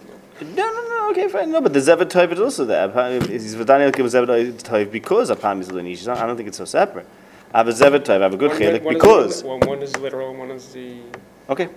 No, 0.45 0.67
no, 0.73 0.89
no. 0.89 1.11
Okay, 1.11 1.29
fine. 1.29 1.51
No, 1.51 1.61
but 1.61 1.73
the 1.73 1.81
Zeved 1.81 2.11
Toiv 2.11 2.33
is 2.33 2.41
also 2.41 2.65
there. 2.65 2.89
Is 3.31 3.55
Daniel 3.55 3.91
gives 3.91 4.15
Zeved 4.15 4.63
Toiv 4.63 4.91
because 4.91 5.31
Apam 5.31 5.61
is 5.61 5.69
Lenish. 5.69 6.09
I 6.09 6.27
don't 6.27 6.37
think 6.37 6.49
it's 6.49 6.59
so 6.59 6.65
separate. 6.65 7.07
I 7.53 7.59
have 7.59 7.69
a 7.69 7.73
Zeved 7.73 8.01
Toiv. 8.01 8.21
I 8.21 8.23
have 8.23 8.35
a 8.35 8.37
good 8.37 8.53
chelik 8.53 8.89
because. 8.89 9.43
One, 9.43 9.61
one 9.61 9.83
is 9.83 9.97
literal, 9.97 10.31
and 10.31 10.39
one 10.39 10.51
is 10.51 10.73
the. 10.73 11.01
Okay. 11.49 11.69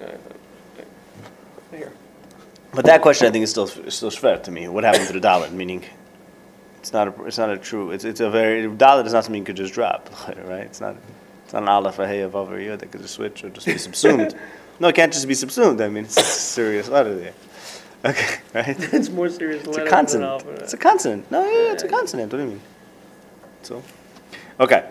Uh, 0.00 0.06
here. 1.76 1.92
But 2.72 2.84
that 2.86 3.02
question, 3.02 3.28
I 3.28 3.30
think, 3.30 3.44
is 3.44 3.50
still 3.50 3.66
still 3.66 4.10
schwer 4.10 4.42
to 4.42 4.50
me. 4.50 4.68
What 4.68 4.84
happened 4.84 5.06
to 5.08 5.12
the 5.12 5.20
Dalit? 5.20 5.52
Meaning, 5.52 5.84
it's 6.78 6.92
not 6.92 7.08
a 7.08 7.24
it's 7.24 7.38
not 7.38 7.50
a 7.50 7.56
true. 7.56 7.90
It's 7.90 8.04
it's 8.04 8.20
a 8.20 8.30
very 8.30 8.62
Dalit 8.68 9.06
is 9.06 9.12
not 9.12 9.24
something 9.24 9.40
you 9.42 9.46
could 9.46 9.56
just 9.56 9.74
drop, 9.74 10.10
right? 10.28 10.66
It's 10.66 10.80
not 10.80 10.96
it's 11.44 11.52
not 11.52 11.62
an 11.62 11.68
aleph 11.68 11.98
a 11.98 12.06
hey 12.06 12.20
of 12.20 12.34
over 12.34 12.58
here 12.58 12.76
that 12.76 12.90
could 12.90 13.02
just 13.02 13.14
switch 13.14 13.44
or 13.44 13.50
just 13.50 13.66
be 13.66 13.78
subsumed. 13.78 14.34
no, 14.80 14.88
it 14.88 14.94
can't 14.94 15.12
just 15.12 15.28
be 15.28 15.34
subsumed. 15.34 15.80
I 15.80 15.88
mean, 15.88 16.04
it's 16.04 16.16
a 16.16 16.22
serious 16.22 16.88
letter 16.88 17.14
there. 17.14 17.34
Okay, 18.04 18.36
right? 18.52 18.76
it's 18.92 19.08
more 19.08 19.30
serious 19.30 19.64
It's 19.64 19.78
a 19.78 19.82
an 19.82 19.88
consonant. 19.88 20.44
It's 20.60 20.74
a 20.74 20.76
consonant. 20.76 21.30
No, 21.30 21.42
yeah, 21.42 21.72
it's 21.72 21.82
a 21.84 21.88
consonant. 21.88 22.32
What 22.32 22.38
do 22.38 22.44
you 22.44 22.50
mean? 22.50 22.60
So, 23.62 23.82
okay. 24.60 24.90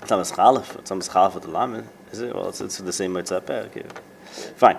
It's 0.00 0.10
not 0.10 0.20
a 0.20 0.34
schalef. 0.34 0.78
It's 0.78 0.90
not 0.90 1.06
a 1.06 1.10
schalef 1.10 1.34
with 1.34 1.44
the 1.44 1.50
lamed. 1.50 1.86
Is 2.10 2.20
it? 2.20 2.34
Well, 2.34 2.48
it's, 2.48 2.60
it's 2.60 2.78
the 2.78 2.92
same 2.92 3.14
way 3.14 3.20
it's 3.20 3.32
up 3.32 3.46
there. 3.46 3.64
Okay. 3.64 3.84
Fine. 4.56 4.78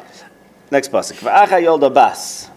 Next 0.71 0.91
pasuk. 0.91 1.19
V'acha 1.19 1.61
yolda 1.61 1.93
bas. 1.93 2.49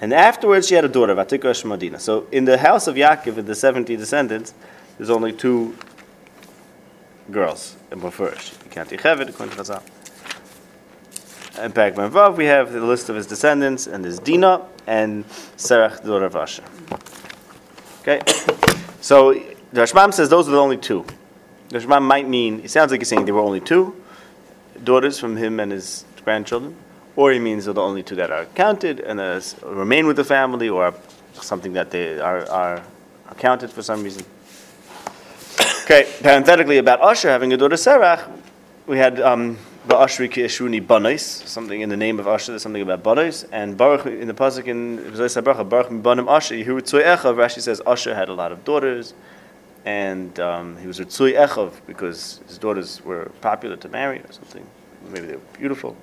And 0.00 0.12
afterwards 0.12 0.68
she 0.68 0.74
had 0.74 0.84
a 0.84 0.88
daughter, 0.88 1.14
Vatika 1.14 1.50
Shmadina. 1.50 2.00
So 2.00 2.26
in 2.30 2.44
the 2.44 2.58
house 2.58 2.86
of 2.86 2.94
Yaakov, 2.94 3.38
in 3.38 3.46
the 3.46 3.54
70 3.54 3.96
descendants, 3.96 4.54
there's 4.96 5.10
only 5.10 5.32
two 5.32 5.76
girls, 7.30 7.76
and 7.90 8.02
were 8.02 8.10
first. 8.10 8.62
You 8.64 8.70
can't 8.70 8.88
Yechevet, 8.88 9.28
according 9.28 9.56
to 9.56 9.62
Chazal. 9.62 9.82
And 11.56 11.72
Parak 11.72 11.94
Vav, 11.94 12.36
we 12.36 12.46
have 12.46 12.72
the 12.72 12.80
list 12.80 13.08
of 13.08 13.16
his 13.16 13.26
descendants, 13.26 13.86
and 13.86 14.04
there's 14.04 14.18
Dina 14.18 14.66
and 14.88 15.24
Serach, 15.56 16.02
the 16.02 16.08
daughter 16.08 16.24
of 16.24 16.34
Asher. 16.34 16.64
Okay? 18.00 18.20
So 19.00 19.34
the 19.72 19.82
Rashbam 19.82 20.12
says 20.12 20.28
those 20.28 20.48
are 20.48 20.50
the 20.50 20.60
only 20.60 20.76
two. 20.76 21.06
The 21.68 21.78
Rashbam 21.78 22.02
might 22.02 22.28
mean, 22.28 22.60
it 22.64 22.70
sounds 22.70 22.90
like 22.90 23.00
he's 23.00 23.08
saying 23.08 23.24
there 23.24 23.34
were 23.34 23.40
only 23.40 23.60
two 23.60 23.94
daughters 24.82 25.18
from 25.18 25.36
him 25.36 25.60
and 25.60 25.70
his 25.70 26.04
grandchildren, 26.24 26.76
or 27.14 27.30
he 27.30 27.38
means 27.38 27.66
they're 27.66 27.74
the 27.74 27.80
only 27.80 28.02
two 28.02 28.16
that 28.16 28.32
are 28.32 28.46
counted 28.46 28.98
and 29.00 29.20
uh, 29.20 29.40
remain 29.62 30.06
with 30.06 30.16
the 30.16 30.24
family, 30.24 30.68
or 30.68 30.92
something 31.34 31.72
that 31.74 31.90
they 31.90 32.18
are, 32.18 32.48
are 32.50 32.82
accounted 33.30 33.70
for 33.70 33.82
some 33.82 34.02
reason. 34.02 34.24
Okay, 35.84 36.10
parenthetically 36.20 36.78
about 36.78 37.00
Asher 37.00 37.28
having 37.28 37.52
a 37.52 37.56
daughter 37.56 37.76
Serach, 37.76 38.28
we 38.86 38.98
had 38.98 39.20
um, 39.20 39.58
Ba'ashri 39.86 40.30
ki 40.30 40.44
Eshruni 40.44 40.80
Banais, 40.80 41.20
something 41.46 41.82
in 41.82 41.90
the 41.90 41.96
name 41.96 42.18
of 42.18 42.26
Asher, 42.26 42.52
there's 42.52 42.62
something 42.62 42.80
about 42.80 43.02
Banais, 43.02 43.46
and 43.52 43.76
Baruch 43.76 44.06
in 44.06 44.26
the 44.26 44.32
pasuk 44.32 44.66
in 44.66 44.98
HaBracha, 44.98 45.68
Baruch 45.68 45.90
mi 45.90 46.00
Banim 46.00 46.26
Asher, 46.26 46.54
Yehu 46.54 46.80
Tzui 46.80 47.04
Echav, 47.04 47.34
Rashi 47.36 47.60
says 47.60 47.82
Asher 47.86 48.14
had 48.14 48.30
a 48.30 48.32
lot 48.32 48.50
of 48.50 48.64
daughters, 48.64 49.12
and 49.84 50.40
um, 50.40 50.78
he 50.78 50.86
was 50.86 51.00
a 51.00 51.04
Tzui 51.04 51.34
Echav 51.34 51.72
because 51.86 52.40
his 52.48 52.56
daughters 52.56 53.04
were 53.04 53.30
popular 53.42 53.76
to 53.76 53.88
marry 53.90 54.20
or 54.20 54.32
something. 54.32 54.66
Maybe 55.10 55.26
they 55.26 55.34
were 55.34 55.42
beautiful. 55.58 55.94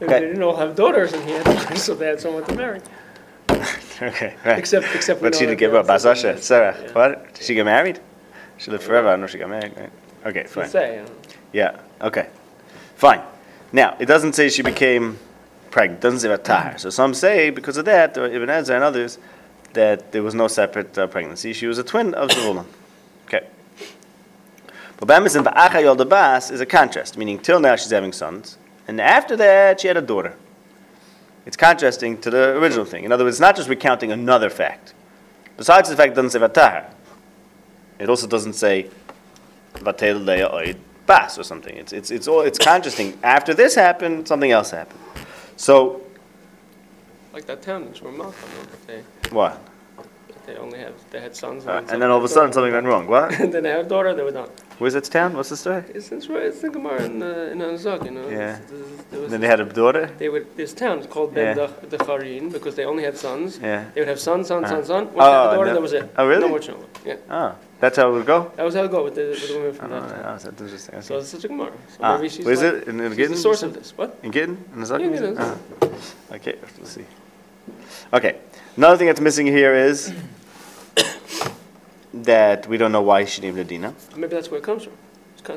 Maybe 0.00 0.12
Okay. 0.12 0.20
They 0.20 0.26
didn't 0.26 0.42
all 0.42 0.56
have 0.56 0.74
daughters, 0.74 1.12
and 1.12 1.24
he 1.24 1.30
had 1.30 1.78
so 1.78 1.94
they 1.94 2.08
had 2.08 2.20
someone 2.20 2.44
to 2.46 2.54
marry. 2.56 2.80
okay, 4.02 4.34
right. 4.44 4.58
Except, 4.58 4.86
except 4.96 5.22
but 5.22 5.36
she 5.36 5.46
didn't 5.46 5.60
give 5.60 5.76
up. 5.76 5.86
Bas 5.86 6.04
Asher. 6.04 6.36
Sarah. 6.38 6.76
Yeah. 6.82 6.92
What? 6.92 7.34
Did 7.34 7.44
she 7.44 7.54
get 7.54 7.64
married? 7.64 8.00
She 8.58 8.72
lived 8.72 8.82
forever. 8.82 9.06
I 9.06 9.12
don't 9.12 9.20
know 9.20 9.26
if 9.26 9.30
she 9.30 9.38
got 9.38 9.50
married. 9.50 9.72
Right? 9.76 9.92
Okay, 10.26 10.44
fine. 10.44 10.68
say. 10.68 10.96
you 10.96 11.02
know. 11.02 11.10
Yeah. 11.52 11.80
Okay. 12.02 12.28
Fine. 12.96 13.22
Now 13.72 13.96
it 13.98 14.06
doesn't 14.06 14.34
say 14.34 14.48
she 14.48 14.62
became 14.62 15.18
pregnant. 15.70 16.00
It 16.00 16.02
doesn't 16.02 16.20
say 16.20 16.28
about 16.28 16.44
tahar. 16.44 16.78
So 16.78 16.90
some 16.90 17.14
say 17.14 17.50
because 17.50 17.76
of 17.76 17.84
that, 17.86 18.18
or 18.18 18.26
Ibn 18.26 18.50
Ezra 18.50 18.76
and 18.76 18.84
others, 18.84 19.18
that 19.72 20.12
there 20.12 20.22
was 20.22 20.34
no 20.34 20.48
separate 20.48 20.96
uh, 20.98 21.06
pregnancy. 21.06 21.52
She 21.52 21.66
was 21.66 21.78
a 21.78 21.84
twin 21.84 22.14
of 22.14 22.28
Zvulun. 22.28 22.66
Okay. 23.26 23.46
But 24.98 25.08
Bamis 25.08 25.34
and 25.34 25.46
Ba'acha 25.46 25.82
Yolda 25.82 26.08
Bas 26.08 26.50
is 26.50 26.60
a 26.60 26.66
contrast, 26.66 27.16
meaning 27.16 27.38
till 27.38 27.60
now 27.60 27.76
she's 27.76 27.90
having 27.90 28.12
sons, 28.12 28.58
and 28.86 29.00
after 29.00 29.36
that 29.36 29.80
she 29.80 29.88
had 29.88 29.96
a 29.96 30.02
daughter. 30.02 30.36
It's 31.44 31.56
contrasting 31.56 32.20
to 32.20 32.30
the 32.30 32.56
original 32.56 32.84
thing. 32.84 33.02
In 33.02 33.10
other 33.10 33.24
words, 33.24 33.34
it's 33.36 33.40
not 33.40 33.56
just 33.56 33.68
recounting 33.68 34.12
another 34.12 34.48
fact. 34.48 34.94
Besides 35.56 35.88
the 35.88 35.96
fact 35.96 36.12
it 36.12 36.14
doesn't 36.14 36.30
say 36.30 36.38
Vatahar, 36.38 36.84
it 37.98 38.08
also 38.08 38.28
doesn't 38.28 38.52
say 38.52 38.90
Vatel 39.74 40.24
Leia 40.24 40.52
Oid 40.52 40.76
Bas 41.06 41.38
or 41.38 41.42
something. 41.42 41.76
It's, 41.76 41.92
it's, 41.92 42.10
it's, 42.10 42.28
all, 42.28 42.42
it's 42.42 42.58
contrasting. 42.58 43.18
After 43.22 43.54
this 43.54 43.74
happened, 43.74 44.28
something 44.28 44.50
else 44.50 44.70
happened. 44.70 45.00
So, 45.56 46.02
Like 47.32 47.46
that 47.46 47.62
town 47.62 47.84
in 47.84 47.88
Shmuel 47.92 48.34
they, 48.86 49.02
what? 49.30 49.60
they 50.46 50.56
only 50.56 50.78
have, 50.78 50.94
they 51.10 51.20
had 51.20 51.36
sons. 51.36 51.66
Uh, 51.66 51.84
and 51.88 52.02
then 52.02 52.10
all 52.10 52.18
of 52.18 52.24
a 52.24 52.28
sudden 52.28 52.52
something 52.52 52.72
went 52.72 52.86
wrong. 52.86 53.06
What? 53.06 53.38
And 53.40 53.52
then 53.54 53.62
they 53.62 53.70
had 53.70 53.86
a 53.86 53.88
daughter, 53.88 54.14
they 54.14 54.22
were 54.22 54.30
done. 54.30 54.50
That 54.90 55.04
town? 55.04 55.34
What's 55.36 55.48
the 55.48 55.56
story? 55.56 55.84
It's, 55.94 56.10
right, 56.28 56.42
it's 56.42 56.60
the 56.60 56.68
Gemara 56.70 57.02
in, 57.04 57.22
uh, 57.22 57.50
in 57.52 57.58
Anzog, 57.58 58.04
you 58.04 58.10
know. 58.10 58.28
Yeah. 58.28 58.56
It's- 58.58 58.72
it's- 58.72 59.04
there 59.10 59.20
was 59.20 59.30
Then 59.30 59.40
they 59.40 59.46
had 59.46 59.60
a 59.60 59.64
daughter? 59.64 60.10
They 60.18 60.28
would, 60.28 60.46
this 60.56 60.72
town 60.74 60.98
is 60.98 61.06
called 61.06 61.36
Yeah. 61.36 61.54
The 61.54 61.68
Decharin 61.96 62.50
because 62.52 62.74
they 62.74 62.84
only 62.84 63.04
had 63.04 63.16
sons. 63.16 63.58
Yeah. 63.62 63.84
They 63.94 64.00
would 64.00 64.08
have 64.08 64.18
son, 64.20 64.44
son, 64.44 64.64
son, 64.66 64.74
Uh-huh. 64.74 64.84
son. 64.84 65.04
Once 65.04 65.16
Oh, 65.16 65.18
they 65.18 65.22
had 65.24 65.52
a 65.52 65.56
daughter, 65.56 65.66
no- 65.68 65.74
that 65.74 65.82
was 65.82 65.92
it. 65.92 66.10
oh, 66.18 66.26
really? 66.26 66.40
No 66.42 66.48
more 66.48 66.58
children. 66.58 66.86
Yeah. 67.06 67.16
Oh, 67.30 67.54
that's 67.80 67.96
how 67.96 68.08
it 68.10 68.12
would 68.12 68.26
go? 68.26 68.50
That 68.56 68.64
was 68.64 68.74
how 68.74 68.80
it 68.80 68.82
would 68.84 68.90
go 68.98 69.04
with 69.04 69.14
the, 69.14 69.26
with 69.30 69.48
the 69.48 69.54
women 69.54 69.70
Oh, 69.70 69.72
from 69.74 69.90
that 69.90 70.08
town. 70.08 70.22
that's 70.22 70.44
interesting. 70.46 71.02
So 71.02 71.14
Okay. 71.14 71.20
it's 71.22 71.30
such 71.30 71.44
a 71.44 71.48
Gemara. 71.48 71.72
So 71.88 71.98
Ah, 72.02 72.16
maybe 72.16 72.28
she's 72.28 72.44
like, 72.46 72.58
it? 72.58 72.88
In, 72.88 73.00
in 73.00 73.16
she's 73.16 73.28
the 73.30 73.36
source 73.36 73.62
of 73.62 73.74
this. 73.74 73.92
What? 73.96 74.18
In 74.22 74.30
Gittin? 74.32 74.56
In 74.74 74.80
the 74.82 74.98
Yeah, 74.98 75.08
Gittin. 75.08 75.36
Ah. 75.38 75.56
Okay, 76.36 76.54
let's 76.78 76.90
see. 76.90 77.04
Okay, 78.12 78.36
another 78.76 78.96
thing 78.96 79.06
that's 79.06 79.20
missing 79.20 79.46
here 79.46 79.74
is 79.74 80.12
that 82.14 82.66
we 82.66 82.76
don't 82.76 82.92
know 82.92 83.02
why 83.02 83.24
she 83.24 83.42
named 83.42 83.56
her 83.56 83.64
Dina. 83.64 83.94
Maybe 84.16 84.34
that's 84.34 84.50
where 84.50 84.58
it 84.58 84.64
comes 84.64 84.84
from. 84.84 84.92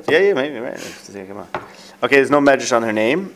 Yeah, 0.08 0.20
yeah, 0.20 0.34
maybe, 0.34 0.58
right. 0.58 0.74
Let's 0.74 1.10
come 1.10 1.38
on. 1.38 1.48
Okay, 2.02 2.16
there's 2.16 2.32
no 2.32 2.40
medrash 2.42 2.76
on 2.76 2.82
her 2.84 2.94
name, 2.94 3.36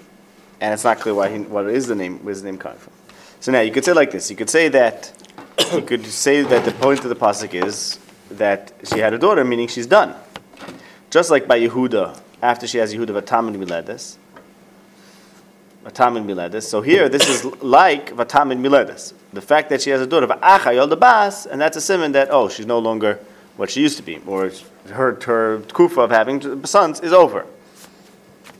and 0.59 0.73
it's 0.73 0.83
not 0.83 0.99
clear 0.99 1.13
why 1.13 1.29
he, 1.29 1.39
what 1.39 1.67
is 1.67 1.87
the 1.87 1.95
name, 1.95 2.19
where's 2.23 2.41
the 2.41 2.47
name 2.47 2.57
coming 2.57 2.79
from. 2.79 2.93
So 3.39 3.51
now 3.51 3.61
you 3.61 3.71
could 3.71 3.85
say 3.85 3.93
like 3.93 4.11
this. 4.11 4.29
You 4.31 4.35
could 4.35 4.49
say 4.49 4.67
that 4.69 5.11
you 5.73 5.81
could 5.81 6.05
say 6.05 6.41
that 6.41 6.65
the 6.65 6.71
point 6.71 7.01
of 7.01 7.09
the 7.09 7.15
pasuk 7.15 7.53
is 7.53 7.99
that 8.31 8.71
she 8.83 8.99
had 8.99 9.13
a 9.13 9.17
daughter, 9.19 9.45
meaning 9.45 9.67
she's 9.67 9.87
done. 9.87 10.15
Just 11.09 11.29
like 11.29 11.47
by 11.47 11.59
Yehuda, 11.59 12.19
after 12.41 12.67
she 12.67 12.77
has 12.79 12.93
Yehuda 12.93 13.21
Vatamin 13.21 13.55
Miledes. 13.57 14.17
Vatamin 15.85 16.25
Miledes. 16.25 16.67
So 16.67 16.81
here, 16.81 17.09
this 17.09 17.27
is 17.29 17.45
like 17.61 18.11
Vatamin 18.11 18.59
Miledes. 18.59 19.13
The 19.33 19.41
fact 19.41 19.69
that 19.69 19.81
she 19.81 19.89
has 19.91 20.01
a 20.01 20.07
daughter, 20.07 20.27
Va'acha 20.27 20.73
Yolda 20.73 20.99
Bas, 20.99 21.45
and 21.45 21.59
that's 21.59 21.77
a 21.77 21.81
simon 21.81 22.11
that, 22.13 22.29
oh, 22.31 22.49
she's 22.49 22.65
no 22.65 22.79
longer 22.79 23.19
what 23.55 23.69
she 23.69 23.81
used 23.81 23.97
to 23.97 24.03
be, 24.03 24.19
or 24.25 24.51
her, 24.87 25.19
her 25.25 25.59
kufa 25.73 26.01
of 26.01 26.11
having 26.11 26.65
sons 26.65 26.99
is 27.01 27.13
over. 27.13 27.45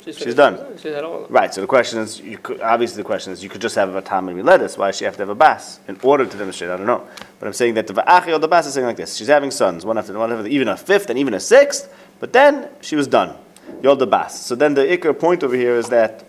She's 0.05 0.33
done. 0.33 0.57
She's 0.77 0.93
had 0.93 1.03
all 1.03 1.15
of 1.15 1.21
them. 1.23 1.31
Right. 1.31 1.53
So 1.53 1.61
the 1.61 1.67
question 1.67 1.99
is, 1.99 2.19
you 2.19 2.37
could, 2.37 2.61
obviously 2.61 2.97
the 2.97 3.05
question 3.05 3.31
is, 3.31 3.43
you 3.43 3.49
could 3.49 3.61
just 3.61 3.75
have 3.75 3.93
a 3.95 4.01
tam 4.01 4.27
and 4.27 4.39
miledis. 4.39 4.77
Why 4.77 4.87
does 4.87 4.97
she 4.97 5.05
have 5.05 5.15
to 5.17 5.21
have 5.21 5.29
a 5.29 5.35
bas 5.35 5.79
in 5.87 5.99
order 6.01 6.25
to 6.25 6.37
demonstrate? 6.37 6.71
I 6.71 6.77
don't 6.77 6.87
know. 6.87 7.07
But 7.39 7.47
I'm 7.47 7.53
saying 7.53 7.75
that 7.75 7.85
the 7.85 7.93
va'achi 7.93 8.33
or 8.33 8.39
the 8.39 8.47
bas 8.47 8.65
is 8.65 8.73
saying 8.73 8.87
like 8.87 8.97
this: 8.97 9.15
she's 9.15 9.27
having 9.27 9.51
sons, 9.51 9.85
one 9.85 9.97
after 9.97 10.17
one 10.17 10.31
after 10.31 10.47
even 10.47 10.67
a 10.67 10.77
fifth 10.77 11.09
and 11.09 11.19
even 11.19 11.35
a 11.35 11.39
sixth. 11.39 11.93
But 12.19 12.33
then 12.33 12.69
she 12.81 12.95
was 12.95 13.07
done. 13.07 13.35
Yod 13.83 13.99
the 13.99 14.07
bas. 14.07 14.43
So 14.43 14.55
then 14.55 14.73
the 14.73 14.81
ikar 14.81 15.17
point 15.19 15.43
over 15.43 15.55
here 15.55 15.75
is 15.75 15.89
that 15.89 16.23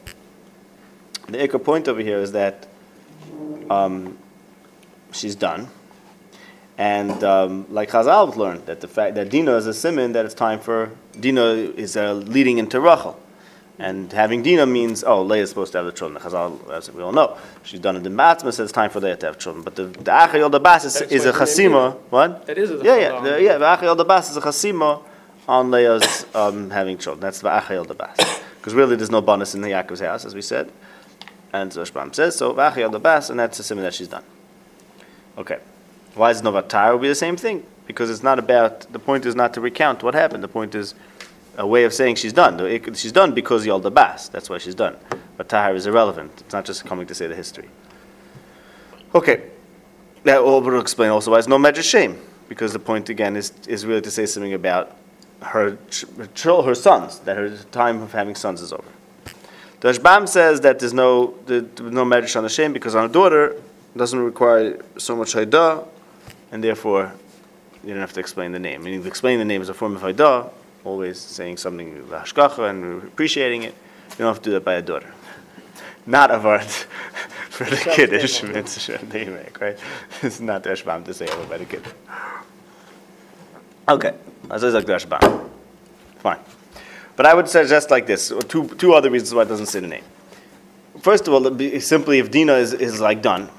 the 1.31 1.39
ikar 1.39 1.63
point 1.63 1.89
over 1.89 2.01
here 2.01 2.19
is 2.19 2.33
that 2.33 2.67
um, 3.71 4.19
she's 5.13 5.35
done. 5.35 5.69
And 6.77 7.23
um, 7.25 7.67
like 7.69 7.91
Chazal 7.91 8.35
learned 8.37 8.67
that 8.67 8.81
the 8.81 8.89
fact 8.89 9.15
that 9.17 9.29
Dina 9.29 9.55
is 9.57 9.67
a 9.67 9.75
simon 9.75 10.13
that 10.13 10.25
it's 10.25 10.35
time 10.35 10.59
for 10.61 10.91
Dina 11.19 11.53
is 11.53 11.97
uh, 11.97 12.15
leading 12.15 12.59
into 12.59 12.81
Rachel. 12.81 13.21
And 13.79 14.13
having 14.13 14.43
Dina 14.43 14.67
means, 14.67 15.05
oh, 15.05 15.23
Leah 15.23 15.43
is 15.43 15.49
supposed 15.51 15.73
to 15.73 15.79
have 15.79 15.87
the 15.87 15.93
children. 15.93 16.23
Chazal, 16.23 16.71
as 16.71 16.91
we 16.91 17.03
all 17.03 17.13
know, 17.13 17.39
she's 17.63 17.81
done 17.81 17.97
it 17.97 18.07
in 18.07 18.15
Matzma, 18.15 18.53
says 18.53 18.61
it's 18.61 18.73
time 18.73 18.91
for 18.91 19.01
Leah 19.01 19.17
to 19.17 19.27
have 19.27 19.39
children. 19.39 19.63
But 19.65 19.77
the, 19.77 19.85
the 19.85 20.11
Achayol 20.11 20.51
the 20.51 20.61
Bas 20.61 20.85
is, 20.85 21.01
is 21.03 21.25
a 21.25 21.33
chasima. 21.33 21.97
What? 22.11 22.47
That 22.47 22.59
is 22.59 22.71
a 22.71 22.75
Yeah, 22.83 22.97
yeah, 22.97 23.21
the, 23.21 23.43
yeah. 23.43 23.59
The 23.59 23.65
Achayol 23.65 23.97
the 23.97 24.05
Bas 24.05 24.31
is 24.31 24.37
a 24.37 24.41
chasima 24.41 25.03
on 25.49 25.71
Leah's 25.71 26.27
um, 26.35 26.71
having 26.71 26.99
children. 26.99 27.21
That's 27.21 27.41
the 27.41 27.49
Achayol 27.49 27.87
the 27.87 27.95
Bas. 27.95 28.17
Because 28.59 28.75
really 28.75 28.97
there's 28.97 29.11
no 29.11 29.23
bonus 29.23 29.55
in 29.55 29.63
the 29.63 29.69
Yaakov's 29.69 30.01
house, 30.01 30.27
as 30.27 30.35
we 30.35 30.43
said. 30.43 30.71
And 31.53 31.73
so 31.73 31.83
Shbam 31.83 32.15
says, 32.15 32.37
so 32.37 32.55
Achayol 32.55 32.93
the 32.93 33.01
Bas, 33.01 33.31
and 33.31 33.39
that's 33.41 33.59
a 33.59 33.63
simon 33.63 33.85
that 33.85 33.95
she's 33.95 34.09
done. 34.09 34.25
Okay. 35.37 35.59
Why 36.15 36.31
is 36.31 36.43
Novatar 36.43 36.93
will 36.93 36.99
be 37.01 37.09
the 37.09 37.15
same 37.15 37.37
thing? 37.37 37.65
Because 37.87 38.11
it's 38.11 38.23
not 38.23 38.39
about, 38.39 38.93
the 38.93 38.99
point 38.99 39.27
is 39.27 39.35
not 39.35 39.55
to 39.55 39.61
recount 39.61 40.03
what 40.03 40.15
happened. 40.15 40.43
The 40.43 40.49
point 40.49 40.75
is 40.75 40.95
a 41.57 41.67
way 41.67 41.85
of 41.85 41.93
saying 41.93 42.17
she's 42.17 42.33
done. 42.33 42.59
She's 42.95 43.13
done 43.13 43.35
because 43.35 43.67
Yalda 43.67 43.93
Bas. 43.93 44.29
That's 44.29 44.49
why 44.49 44.59
she's 44.59 44.75
done. 44.75 44.97
But 45.37 45.49
Tahar 45.49 45.75
is 45.75 45.87
irrelevant. 45.87 46.33
It's 46.41 46.53
not 46.53 46.65
just 46.65 46.85
coming 46.85 47.07
to 47.07 47.15
say 47.15 47.27
the 47.27 47.35
history. 47.35 47.69
Okay. 49.15 49.51
That 50.25 50.45
will 50.45 50.81
explain 50.81 51.11
also 51.11 51.31
why 51.33 51.39
it's 51.39 51.49
no 51.49 51.59
measure 51.59 51.83
shame. 51.83 52.21
Because 52.49 52.73
the 52.73 52.79
point 52.79 53.09
again 53.09 53.37
is, 53.37 53.53
is 53.67 53.87
really 53.87 54.03
to 54.03 54.11
say 54.11 54.27
something 54.27 54.53
about 54.53 54.97
her, 55.41 55.79
her, 56.17 56.63
her 56.63 56.75
sons, 56.75 57.21
that 57.21 57.37
her 57.37 57.57
time 57.73 58.03
of 58.03 58.13
having 58.13 58.35
sons 58.35 58.61
is 58.61 58.73
over. 58.73 58.85
The 59.81 59.93
Rashbam 59.93 60.29
says 60.29 60.61
that 60.61 60.79
there's 60.79 60.93
no, 60.93 61.35
there- 61.47 61.63
there's 61.63 61.93
no 61.93 62.05
measure 62.05 62.39
on 62.39 62.45
the 62.45 62.51
shame 62.51 62.73
because 62.73 62.95
on 62.95 63.05
a 63.07 63.09
daughter 63.09 63.57
doesn't 63.97 64.19
require 64.19 64.79
so 64.99 65.17
much 65.17 65.33
haidah, 65.35 65.87
and 66.53 66.63
therefore 66.63 67.13
you 67.83 67.91
don't 67.91 68.01
have 68.01 68.13
to 68.13 68.21
explain 68.21 68.53
the 68.53 68.59
name. 68.59 68.83
Meaning, 68.85 69.07
explaining 69.07 69.39
the 69.39 69.45
name 69.47 69.63
is 69.63 69.69
a 69.69 69.75
form 69.75 69.97
of 69.97 70.03
haidah, 70.03 70.51
always 70.85 71.19
saying 71.19 71.57
something 71.57 72.03
hashkacha 72.11 72.69
and 72.71 73.03
appreciating 73.05 73.63
it. 73.63 73.75
You 74.11 74.19
don't 74.19 74.35
have 74.35 74.43
to 74.43 74.51
do 74.51 74.53
that 74.53 74.65
by 74.65 74.75
a 74.75 74.83
daughter. 74.83 75.13
Not 76.07 76.31
a 76.35 76.39
word 76.39 76.63
for 77.51 77.65
the 77.65 77.77
kiddush 77.77 78.43
mitzvah 78.43 79.01
right? 79.61 79.79
It's 80.23 80.41
not 80.41 80.63
the 80.63 80.71
Rashbam 80.71 81.05
to 81.07 81.15
say 81.15 81.27
it 81.27 81.49
by 81.49 81.59
the 81.59 81.65
kid. 81.65 81.83
Okay, 83.89 84.15
that's 84.49 84.63
like 84.63 84.87
the 84.87 84.93
Rashbam. 84.93 85.49
Fine. 86.19 86.39
But 87.21 87.27
I 87.27 87.35
would 87.35 87.51
suggest 87.51 87.91
like 87.91 88.07
this: 88.07 88.33
two 88.49 88.67
two 88.79 88.95
other 88.95 89.11
reasons 89.11 89.35
why 89.35 89.43
it 89.43 89.49
doesn't 89.49 89.67
say 89.67 89.81
the 89.81 89.89
name. 89.89 90.05
First 91.03 91.29
of 91.29 91.35
all, 91.35 91.51
be 91.51 91.79
simply 91.79 92.19
if 92.19 92.31
Dina 92.31 92.55
is, 92.55 92.73
is 92.73 92.99
like 92.99 93.21
done, 93.21 93.51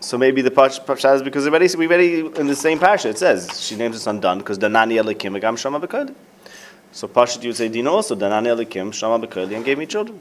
so 0.00 0.18
maybe 0.18 0.42
the 0.42 0.50
pash 0.50 0.84
Pasha 0.84 1.12
is 1.12 1.22
because 1.22 1.46
already 1.46 1.68
we 1.76 1.86
already 1.86 2.18
in 2.26 2.48
the 2.48 2.56
same 2.56 2.80
parsha 2.80 3.06
it 3.10 3.18
says 3.18 3.60
she 3.60 3.76
names 3.76 3.94
her 3.94 4.00
son 4.00 4.18
Dan 4.18 4.38
because 4.38 4.58
Danani 4.58 5.00
Elikim 5.00 5.40
Agam 5.40 5.56
Shama 5.56 5.78
Bekodi. 5.78 6.12
So 6.90 7.06
Pasha 7.06 7.40
you 7.40 7.50
would 7.50 7.56
say 7.56 7.68
Dina 7.68 7.92
also 7.92 8.16
Danani 8.16 8.48
Elikim 8.48 8.92
Shama 8.92 9.24
Bekodi 9.24 9.54
and 9.54 9.64
gave 9.64 9.78
me 9.78 9.86
children. 9.86 10.18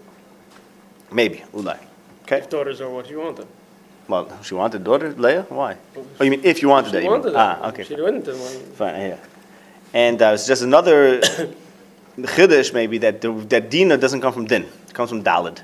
Maybe 1.12 1.44
ulai. 1.52 1.80
Okay. 2.26 2.38
If 2.38 2.52
daughters 2.52 2.80
are 2.80 2.92
what 2.92 3.10
you 3.10 3.22
want 3.22 3.38
them. 3.38 3.48
Well, 4.08 4.30
she 4.44 4.54
wanted 4.54 4.84
daughter 4.84 5.12
Leah. 5.14 5.48
Why? 5.50 5.78
Oh, 6.20 6.24
you 6.24 6.30
mean 6.30 6.42
if 6.44 6.62
you 6.62 6.70
wanted 6.70 6.90
She 6.90 6.92
that? 6.98 7.04
you 7.06 7.10
mean. 7.10 7.22
wanted 7.22 7.36
Ah, 7.36 7.70
okay. 7.70 7.82
She 7.86 7.96
didn't. 7.96 8.24
then 8.24 8.40
why- 8.40 8.76
Fine, 8.76 9.02
yeah. 9.02 9.18
And 9.96 10.22
uh, 10.22 10.34
it's 10.36 10.46
just 10.46 10.62
another 10.62 11.22
chiddush, 12.18 12.74
maybe 12.74 12.98
that 13.00 13.22
the, 13.22 13.32
that 13.50 13.70
Dina 13.70 13.98
doesn't 13.98 14.22
come 14.22 14.34
from 14.34 14.46
Din; 14.46 14.64
it 14.88 14.94
comes 14.94 15.10
from 15.10 15.24
Dalid. 15.24 15.62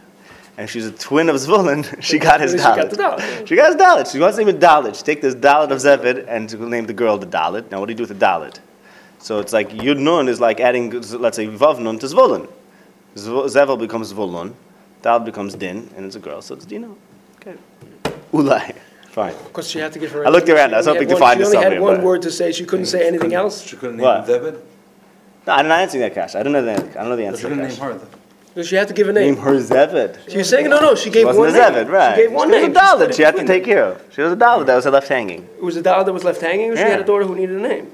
And 0.58 0.70
she's 0.70 0.86
a 0.86 0.92
twin 0.92 1.30
of 1.30 1.38
Zvulun. 1.38 2.02
She 2.04 2.20
got 2.20 2.42
his 2.42 2.52
She 2.52 2.58
Dalid. 2.58 2.76
got 2.76 2.90
the 2.90 2.98
Dalit. 2.98 3.48
She 3.48 3.56
got 3.56 3.74
his 3.74 3.82
Dalid. 3.82 4.12
She 4.12 4.20
wants 4.20 4.38
to 4.38 4.44
name 4.46 4.56
it 4.56 4.60
Dalid. 4.62 4.96
She 4.96 5.04
take 5.04 5.22
this 5.22 5.34
Dalid 5.34 5.72
of 5.72 5.78
Zeved 5.80 6.26
and 6.28 6.50
to 6.50 6.58
name 6.70 6.86
the 6.86 6.94
girl 6.94 7.18
the 7.18 7.26
Dalid. 7.26 7.72
Now, 7.72 7.80
what 7.80 7.86
do 7.88 7.92
you 7.94 7.98
do 7.98 8.04
with 8.04 8.20
the 8.20 8.26
Dalid? 8.26 8.60
So 9.20 9.40
it's 9.40 9.54
like 9.54 9.70
Yud 9.70 9.98
Nun 10.00 10.28
is 10.28 10.42
like 10.42 10.60
adding, 10.60 10.92
let's 10.92 11.38
say, 11.38 11.48
Vav 11.48 11.80
Nun 11.80 12.00
to 12.00 12.06
Zvulun. 12.06 12.50
Zv- 13.16 13.46
Zevel 13.46 13.80
becomes 13.80 14.12
Zvulun, 14.14 14.54
Dalid 15.04 15.26
becomes 15.26 15.56
Din, 15.56 15.90
and 15.96 16.06
it's 16.06 16.16
a 16.16 16.20
girl, 16.20 16.42
so 16.42 16.56
it's 16.56 16.66
Dina. 16.66 16.90
Okay. 17.38 17.56
Ulai. 18.34 18.76
Fine. 19.10 19.36
Because 19.44 19.70
she 19.70 19.80
had 19.80 19.92
to 19.94 20.00
give 20.00 20.12
her. 20.12 20.26
I 20.26 20.30
looked 20.30 20.48
around, 20.48 20.74
I 20.74 20.78
was 20.78 20.86
hoping 20.86 21.10
to 21.10 21.18
find 21.18 21.40
this 21.40 21.52
She 21.52 21.58
only 21.58 21.72
had 21.72 21.82
one 21.82 22.02
word 22.02 22.22
to 22.22 22.32
say. 22.32 22.52
She 22.54 22.66
couldn't 22.66 22.86
say 22.86 23.06
anything 23.06 23.34
else. 23.34 23.62
She 23.62 23.76
couldn't 23.76 23.98
name 23.98 24.06
What? 24.06 24.26
David? 24.26 24.62
No, 25.48 25.54
I'm 25.54 25.68
not 25.68 25.80
answering 25.80 26.02
that, 26.02 26.14
Cash. 26.14 26.36
I 26.36 26.44
don't 26.44 26.54
know 26.54 26.62
the, 26.64 26.72
I 26.74 26.76
don't 27.02 27.10
know 27.10 27.16
the 27.16 27.26
answer. 27.26 27.50
to 27.50 27.56
that, 27.56 27.56
name 27.56 27.70
Kash. 27.70 27.78
her. 27.80 28.64
She 28.64 28.76
had 28.76 28.90
to 28.90 28.94
give 28.94 29.08
a 29.08 29.14
Name 29.14 29.36
name. 29.36 29.44
her 29.44 29.54
Zeved. 29.54 30.30
She 30.30 30.38
was 30.38 30.50
saying 30.50 30.70
no, 30.70 30.82
no. 30.82 30.94
She 30.94 31.10
gave 31.10 31.22
She 31.22 31.26
wasn't 31.26 31.40
one 31.40 31.50
a 31.50 31.54
name. 31.54 31.88
Zeved, 31.88 31.90
right. 31.90 32.16
She 32.18 32.22
gave 32.24 32.32
one 32.34 32.50
she 32.50 32.52
name. 32.60 32.74
was 32.74 32.82
a 32.82 32.88
split 32.96 33.16
She 33.16 33.22
had 33.22 33.36
to 33.38 33.46
take 33.46 33.64
care 33.64 33.86
of. 33.86 34.04
She 34.14 34.22
was 34.22 34.34
a 34.34 34.36
Dalit 34.36 34.66
that 34.66 34.76
was 34.76 34.86
left 34.86 35.08
hanging. 35.08 35.44
It 35.58 35.64
was 35.64 35.78
a 35.78 35.82
Dalit 35.82 36.06
that 36.06 36.12
was 36.14 36.24
left 36.26 36.42
hanging, 36.42 36.72
or 36.72 36.76
she 36.76 36.82
had 36.84 37.00
a 37.00 37.04
daughter 37.06 37.24
who 37.24 37.34
needed 37.36 37.56
a 37.58 37.62
name. 37.62 37.90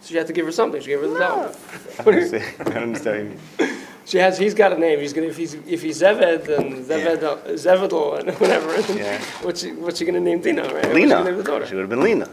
So 0.00 0.08
she 0.08 0.16
had 0.16 0.26
to 0.28 0.32
give 0.32 0.46
her 0.46 0.52
something. 0.52 0.80
She 0.80 0.88
gave 0.88 1.00
her 1.00 1.08
the 1.08 1.18
Dalit. 1.18 2.00
I 2.00 2.04
don't 2.04 2.14
understand. 2.14 2.54
I 2.60 2.64
don't 2.64 2.82
understand 2.84 3.38
what 3.58 3.66
you 3.68 3.74
mean. 3.74 3.84
She 4.06 4.16
has. 4.16 4.38
He's 4.38 4.54
got 4.54 4.72
a 4.72 4.78
name. 4.78 4.98
He's 5.00 5.12
gonna. 5.12 5.26
If 5.26 5.36
he's 5.36 5.52
if 5.52 5.82
he's 5.82 6.00
Zeved, 6.00 6.46
then 6.46 6.82
Zeved, 6.84 7.22
uh, 7.22 7.36
Zevedel, 7.58 8.18
and 8.20 8.30
whatever. 8.40 8.80
Yeah. 8.98 9.20
What's 9.42 9.60
she, 9.60 9.72
what's 9.72 9.98
she 9.98 10.06
gonna 10.06 10.20
name 10.20 10.40
Dina? 10.40 10.62
Right? 10.62 10.72
What's 10.86 10.96
she 10.96 11.06
gonna 11.06 11.24
name 11.24 11.36
the 11.36 11.42
daughter? 11.44 11.66
She 11.66 11.74
would 11.74 11.82
have 11.82 11.90
been 11.90 12.00
Lena. 12.00 12.26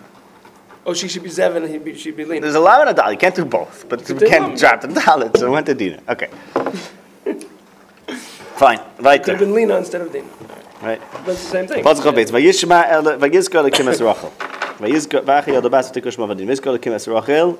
Oh, 0.85 0.93
she 0.93 1.07
should 1.07 1.23
be 1.23 1.29
Zevin 1.29 1.63
and 1.63 1.69
he'd 1.69 1.83
be, 1.83 1.95
she'd 1.95 2.15
be 2.15 2.25
Lina. 2.25 2.41
There's 2.41 2.55
a 2.55 2.59
lam 2.59 2.81
and 2.81 2.91
a 2.91 2.93
dal. 2.93 3.11
You 3.11 3.17
can't 3.17 3.35
do 3.35 3.43
both, 3.43 3.89
but 3.89 4.07
you 4.07 4.15
can't 4.15 4.49
lam. 4.49 4.55
drop 4.55 4.81
the 4.81 4.87
dalit. 4.87 5.35
So 5.37 5.47
I 5.47 5.49
went 5.49 5.65
to 5.65 5.73
Dina. 5.73 5.99
Okay. 6.07 6.29
Fine. 8.55 8.79
Right 8.99 9.21
Could 9.23 9.31
have 9.31 9.39
there. 9.39 9.47
been 9.47 9.53
Lina 9.55 9.77
instead 9.77 10.01
of 10.01 10.11
Dina. 10.13 10.27
Right. 10.81 11.01
That's 11.25 11.43
the 11.43 11.49
same 11.49 11.67
thing. 11.67 11.83
Pasuk. 11.83 12.13
Vayishma 12.13 12.87
el 12.87 13.03
vayizkar 13.03 13.67
lekim 13.67 13.87
es 13.87 13.99
Rachel. 13.99 14.29
Vayizkar 14.77 15.23
vachi 15.23 15.53
el 15.53 15.61
dabas 15.61 15.91
tikush 15.91 16.17
mavadim. 16.17 16.45
Vayizkar 16.47 16.77
lekim 16.77 16.93
es 16.93 17.07
Rachel. 17.07 17.57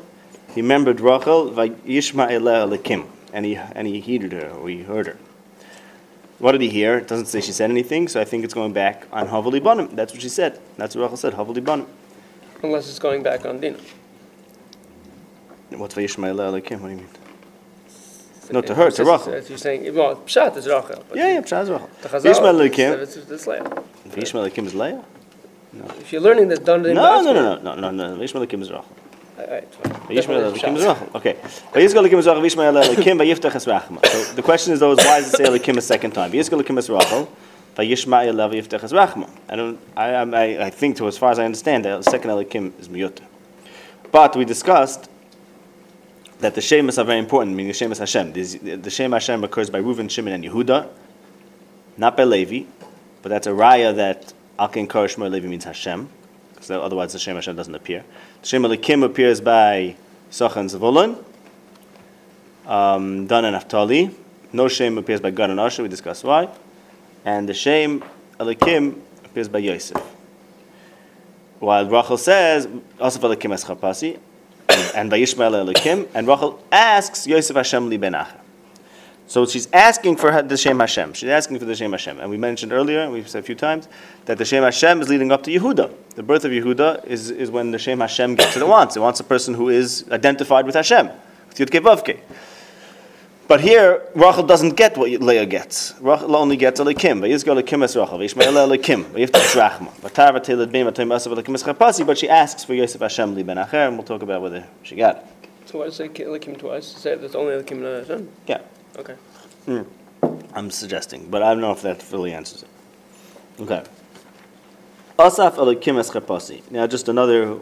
He 0.53 0.61
remembered 0.61 0.99
Rachel. 0.99 1.49
Vayishma 1.49 2.31
el 2.31 2.69
lekim. 2.69 3.07
And 3.33 3.45
he 3.45 3.55
and 3.55 3.87
he 3.87 3.99
heeded 3.99 4.33
her 4.33 4.51
or 4.51 4.69
he 4.69 4.83
heard 4.83 5.07
her. 5.07 5.17
What 6.37 6.51
did 6.51 6.61
he 6.61 6.69
hear? 6.69 6.99
It 6.99 7.07
doesn't 7.07 7.25
say 7.25 7.41
she 7.41 7.51
said 7.51 7.71
anything, 7.71 8.07
so 8.07 8.21
I 8.21 8.25
think 8.25 8.43
it's 8.43 8.53
going 8.53 8.73
back 8.73 9.07
on 9.11 9.27
Havali 9.27 9.63
Banim. 9.63 9.95
That's 9.95 10.13
what 10.13 10.21
she 10.21 10.29
said. 10.29 10.59
That's 10.77 10.95
what 10.95 11.01
Rachel 11.01 11.17
said. 11.17 11.33
Havali 11.33 11.63
Banim. 11.63 11.87
Unless 12.63 12.89
it's 12.89 12.99
going 12.99 13.23
back 13.23 13.45
on 13.45 13.59
Dina. 13.59 13.77
What's 15.71 15.95
Vayishma 15.95 16.27
el? 16.29 16.51
What 16.53 16.63
do 16.67 16.73
you 16.75 16.77
mean? 16.97 17.07
No, 18.51 18.61
to 18.61 18.75
her, 18.75 18.91
to 18.91 19.03
Rachel. 19.03 19.33
As 19.33 19.49
you're 19.49 19.57
saying, 19.57 19.93
well, 19.95 20.15
Pshat 20.17 20.55
is 20.57 20.67
Rachel. 20.67 21.03
Yeah, 21.13 21.27
yeah, 21.33 21.41
Pshaz 21.41 21.69
Rachel. 21.69 21.89
The 22.01 22.09
Chazal, 22.09 22.21
Vayishma 22.21 22.69
lekim. 22.69 22.93
it's- 22.93 23.17
it's 23.17 23.47
Leah. 23.47 23.63
Vayishma 24.09 24.49
lekim 24.49 24.65
is 24.67 24.75
Leah. 24.75 25.03
If 25.99 26.13
you're 26.13 26.21
learning 26.21 26.47
this, 26.47 26.59
done 26.59 26.83
No, 26.83 27.21
no, 27.21 27.33
no, 27.33 27.57
no, 27.57 27.75
no, 27.75 27.91
no, 27.91 28.15
no. 28.15 28.21
Is 28.21 28.33
Rachel. 28.33 28.85
Vayishmael 29.37 30.53
Elikim 30.53 30.77
is 30.77 30.85
Rachel. 30.85 31.09
Okay. 31.15 31.35
Vayizkal 31.73 32.03
Elikim 32.07 32.19
is 32.19 32.27
Rachel. 32.27 32.41
Vayishmael 32.41 32.83
Elikim. 32.83 33.17
Vayiftach 33.19 33.55
es 33.55 33.65
Rachma. 33.65 34.05
So 34.05 34.33
the 34.35 34.41
question 34.41 34.73
is, 34.73 34.79
though, 34.79 34.91
is 34.93 34.97
why 34.99 35.19
does 35.19 35.33
it 35.33 35.37
say 35.37 35.43
Elikim 35.43 35.77
a 35.77 35.81
second 35.81 36.11
time? 36.11 36.31
I 37.75 39.55
don't. 39.55 39.79
I, 39.97 40.09
I, 40.11 40.65
I 40.65 40.69
think, 40.69 40.97
to 40.97 41.07
as 41.07 41.17
far 41.17 41.31
as 41.31 41.39
I 41.39 41.45
understand, 41.45 41.85
the 41.85 42.01
second 42.01 42.29
Elikim 42.29 42.79
is 42.79 42.87
Miyut. 42.87 43.19
But 44.11 44.35
we 44.35 44.45
discussed 44.45 45.09
that 46.39 46.55
the 46.55 46.61
Shemus 46.61 46.97
are 46.97 47.03
very 47.03 47.19
important, 47.19 47.55
meaning 47.55 47.67
the 47.71 47.73
Shemus 47.73 47.99
Hashem. 47.99 48.33
These- 48.33 48.59
The 48.59 48.89
Shem 48.89 49.11
Hashem 49.11 49.43
occurs 49.43 49.69
by 49.69 49.81
Reuven, 49.81 50.09
Shimon, 50.09 50.33
and 50.33 50.43
Yehuda, 50.43 50.87
not 51.97 52.15
by 52.15 52.23
Levi, 52.23 52.65
but 53.21 53.29
that's 53.29 53.47
a 53.47 53.51
raya 53.51 53.95
that 53.95 54.33
Alkin 54.57 54.87
Kor 54.87 55.07
Levi 55.07 55.47
means 55.47 55.63
Hashem, 55.65 56.09
because 56.53 56.71
otherwise 56.71 57.11
the 57.13 57.19
Shem 57.19 57.35
Hashem 57.35 57.55
doesn't 57.55 57.75
appear. 57.75 58.03
The 58.41 58.47
Shem 58.47 58.63
Elikim 58.63 59.03
appears 59.03 59.41
by 59.41 59.95
Sach 60.29 60.55
and 60.55 60.69
Zavulun, 60.69 61.23
um, 62.65 63.27
Dan 63.27 63.45
and 63.45 63.53
Naphtali. 63.53 64.11
No 64.53 64.67
Shem 64.69 64.97
appears 64.97 65.19
by 65.19 65.31
Gad 65.31 65.49
and 65.49 65.59
Asher, 65.59 65.83
we 65.83 65.89
discussed 65.89 66.23
why. 66.23 66.47
And 67.25 67.49
the 67.49 67.53
Shem 67.53 68.03
Elikim 68.39 69.01
appears 69.25 69.49
by 69.49 69.59
Yosef. 69.59 69.97
While 71.59 71.89
Rachel 71.89 72.17
says, 72.17 72.67
Asaf 73.01 73.23
Elikim 73.23 73.51
es 73.51 73.65
Chapasi, 73.65 74.19
and 74.95 75.09
by 75.09 75.19
Yishmael 75.19 75.65
Elikim, 75.65 76.07
and 76.13 76.27
Rachel 76.27 76.63
asks 76.71 77.25
Yosef 77.25 77.55
Hashem 77.55 77.89
li 77.89 77.97
benacha. 77.97 78.39
So 79.27 79.47
she's 79.47 79.67
asking 79.73 80.17
for 80.17 80.43
the 80.43 80.55
Shem 80.55 80.79
Hashem. 80.79 81.13
She's 81.13 81.29
asking 81.29 81.57
for 81.57 81.65
the 81.65 81.75
Shem 81.75 81.91
Hashem. 81.91 82.19
And 82.19 82.29
we 82.29 82.37
mentioned 82.37 82.71
earlier, 82.71 82.99
and 82.99 83.11
we've 83.11 83.27
said 83.27 83.39
a 83.39 83.43
few 83.43 83.55
times, 83.55 83.87
that 84.25 84.37
the 84.37 84.45
Shem 84.45 84.61
Hashem 84.61 85.01
is 85.01 85.09
leading 85.09 85.31
up 85.31 85.41
to 85.43 85.51
Yehuda. 85.51 85.91
The 86.13 86.21
birth 86.21 86.45
of 86.45 86.51
Yehuda 86.51 87.07
is, 87.07 87.31
is 87.31 87.49
when 87.49 87.71
the 87.71 87.79
Shem 87.79 88.01
Hashem 88.01 88.35
gets 88.35 88.55
what 88.55 88.61
it 88.61 88.67
wants. 88.67 88.95
It 88.95 88.99
wants 88.99 89.19
a 89.19 89.23
person 89.23 89.55
who 89.55 89.69
is 89.69 90.05
identified 90.11 90.67
with 90.67 90.75
Hashem, 90.75 91.07
with 91.47 91.57
Yud 91.57 91.69
Vavke. 91.69 92.19
But 93.47 93.61
here, 93.61 94.01
Rachel 94.15 94.41
doesn't 94.41 94.71
get 94.71 94.97
what 94.97 95.11
Leah 95.11 95.45
gets. 95.45 95.93
Rachel 96.01 96.35
only 96.35 96.57
gets 96.57 96.79
Elikim. 96.79 97.19
Vayizgo 97.19 97.53
Elikim 97.53 97.83
es 97.83 97.95
Rachel. 97.95 98.17
Vayishmael 98.17 98.67
Elikim. 98.67 99.03
Vayiftach 99.03 99.55
Rachma. 99.55 99.91
Vatar 100.01 100.31
v'teled 100.33 100.71
beim 100.71 100.87
v'toim 100.87 101.13
asav 101.13 101.31
Elikim 101.31 101.53
es 101.53 101.61
Chapasi. 101.61 102.07
But 102.07 102.17
she 102.17 102.27
asks 102.27 102.63
for 102.63 102.73
Yosef 102.73 103.01
Hashem 103.01 103.35
li 103.35 103.43
ben 103.43 103.57
Acher, 103.57 103.87
and 103.87 103.97
we'll 103.97 104.05
talk 104.05 104.23
about 104.23 104.41
whether 104.41 104.65
she 104.81 104.95
got 104.95 105.17
it. 105.17 105.25
So 105.67 105.77
why 105.77 105.85
does 105.85 105.99
it 105.99 106.17
say 106.17 106.23
Elikim 106.23 106.57
twice? 106.57 106.87
Say 106.87 107.15
there's 107.15 107.35
only 107.35 107.53
Elikim 107.53 107.85
and 107.85 108.07
Hashem? 108.07 108.29
Yeah. 108.47 108.61
Okay. 108.97 109.15
Hmm. 109.65 109.81
I'm 110.53 110.71
suggesting, 110.71 111.29
but 111.29 111.43
I 111.43 111.53
don't 111.53 111.61
know 111.61 111.71
if 111.71 111.83
that 111.83 112.01
fully 112.01 112.33
answers 112.33 112.63
it. 112.63 112.69
Okay. 113.61 113.83
Asaf 115.19 115.57
Elikim 115.57 115.99
es 115.99 116.09
Chapasi. 116.09 116.63
Now, 116.71 116.87
just 116.87 117.09
another, 117.09 117.59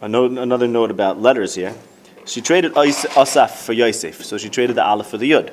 a 0.00 0.08
note, 0.08 0.30
another 0.30 0.66
note 0.66 0.90
about 0.90 1.20
letters 1.20 1.54
here. 1.54 1.74
She 2.26 2.40
traded 2.40 2.76
Ais- 2.76 3.04
Asaf 3.16 3.64
for 3.64 3.72
Yosef, 3.72 4.24
so 4.24 4.38
she 4.38 4.48
traded 4.48 4.76
the 4.76 4.84
Aleph 4.84 5.08
for 5.08 5.18
the 5.18 5.30
Yud. 5.30 5.52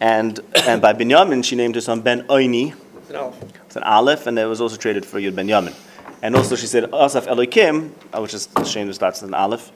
And, 0.00 0.40
and 0.66 0.80
by 0.82 0.92
Binyamin, 0.92 1.44
she 1.44 1.56
named 1.56 1.74
her 1.74 1.80
son 1.80 2.00
Ben 2.00 2.26
Oini, 2.28 2.74
It's 2.98 3.10
an 3.10 3.16
Aleph. 3.16 3.42
it's 3.66 3.76
an 3.76 3.82
Aleph, 3.82 4.26
and 4.26 4.38
it 4.38 4.46
was 4.46 4.60
also 4.60 4.76
traded 4.76 5.04
for 5.06 5.20
Yud 5.20 5.34
Ben 5.34 5.46
Yamin. 5.46 5.74
And 6.22 6.34
also 6.34 6.56
she 6.56 6.66
said 6.66 6.84
Asaf 6.92 7.26
Elikim, 7.26 7.90
uh, 8.12 8.20
which 8.20 8.32
is 8.34 8.46
the 8.46 8.64
shame 8.64 8.86
that 8.86 8.94
starts 8.94 9.20
with 9.20 9.28
an 9.30 9.34
Aleph, 9.34 9.70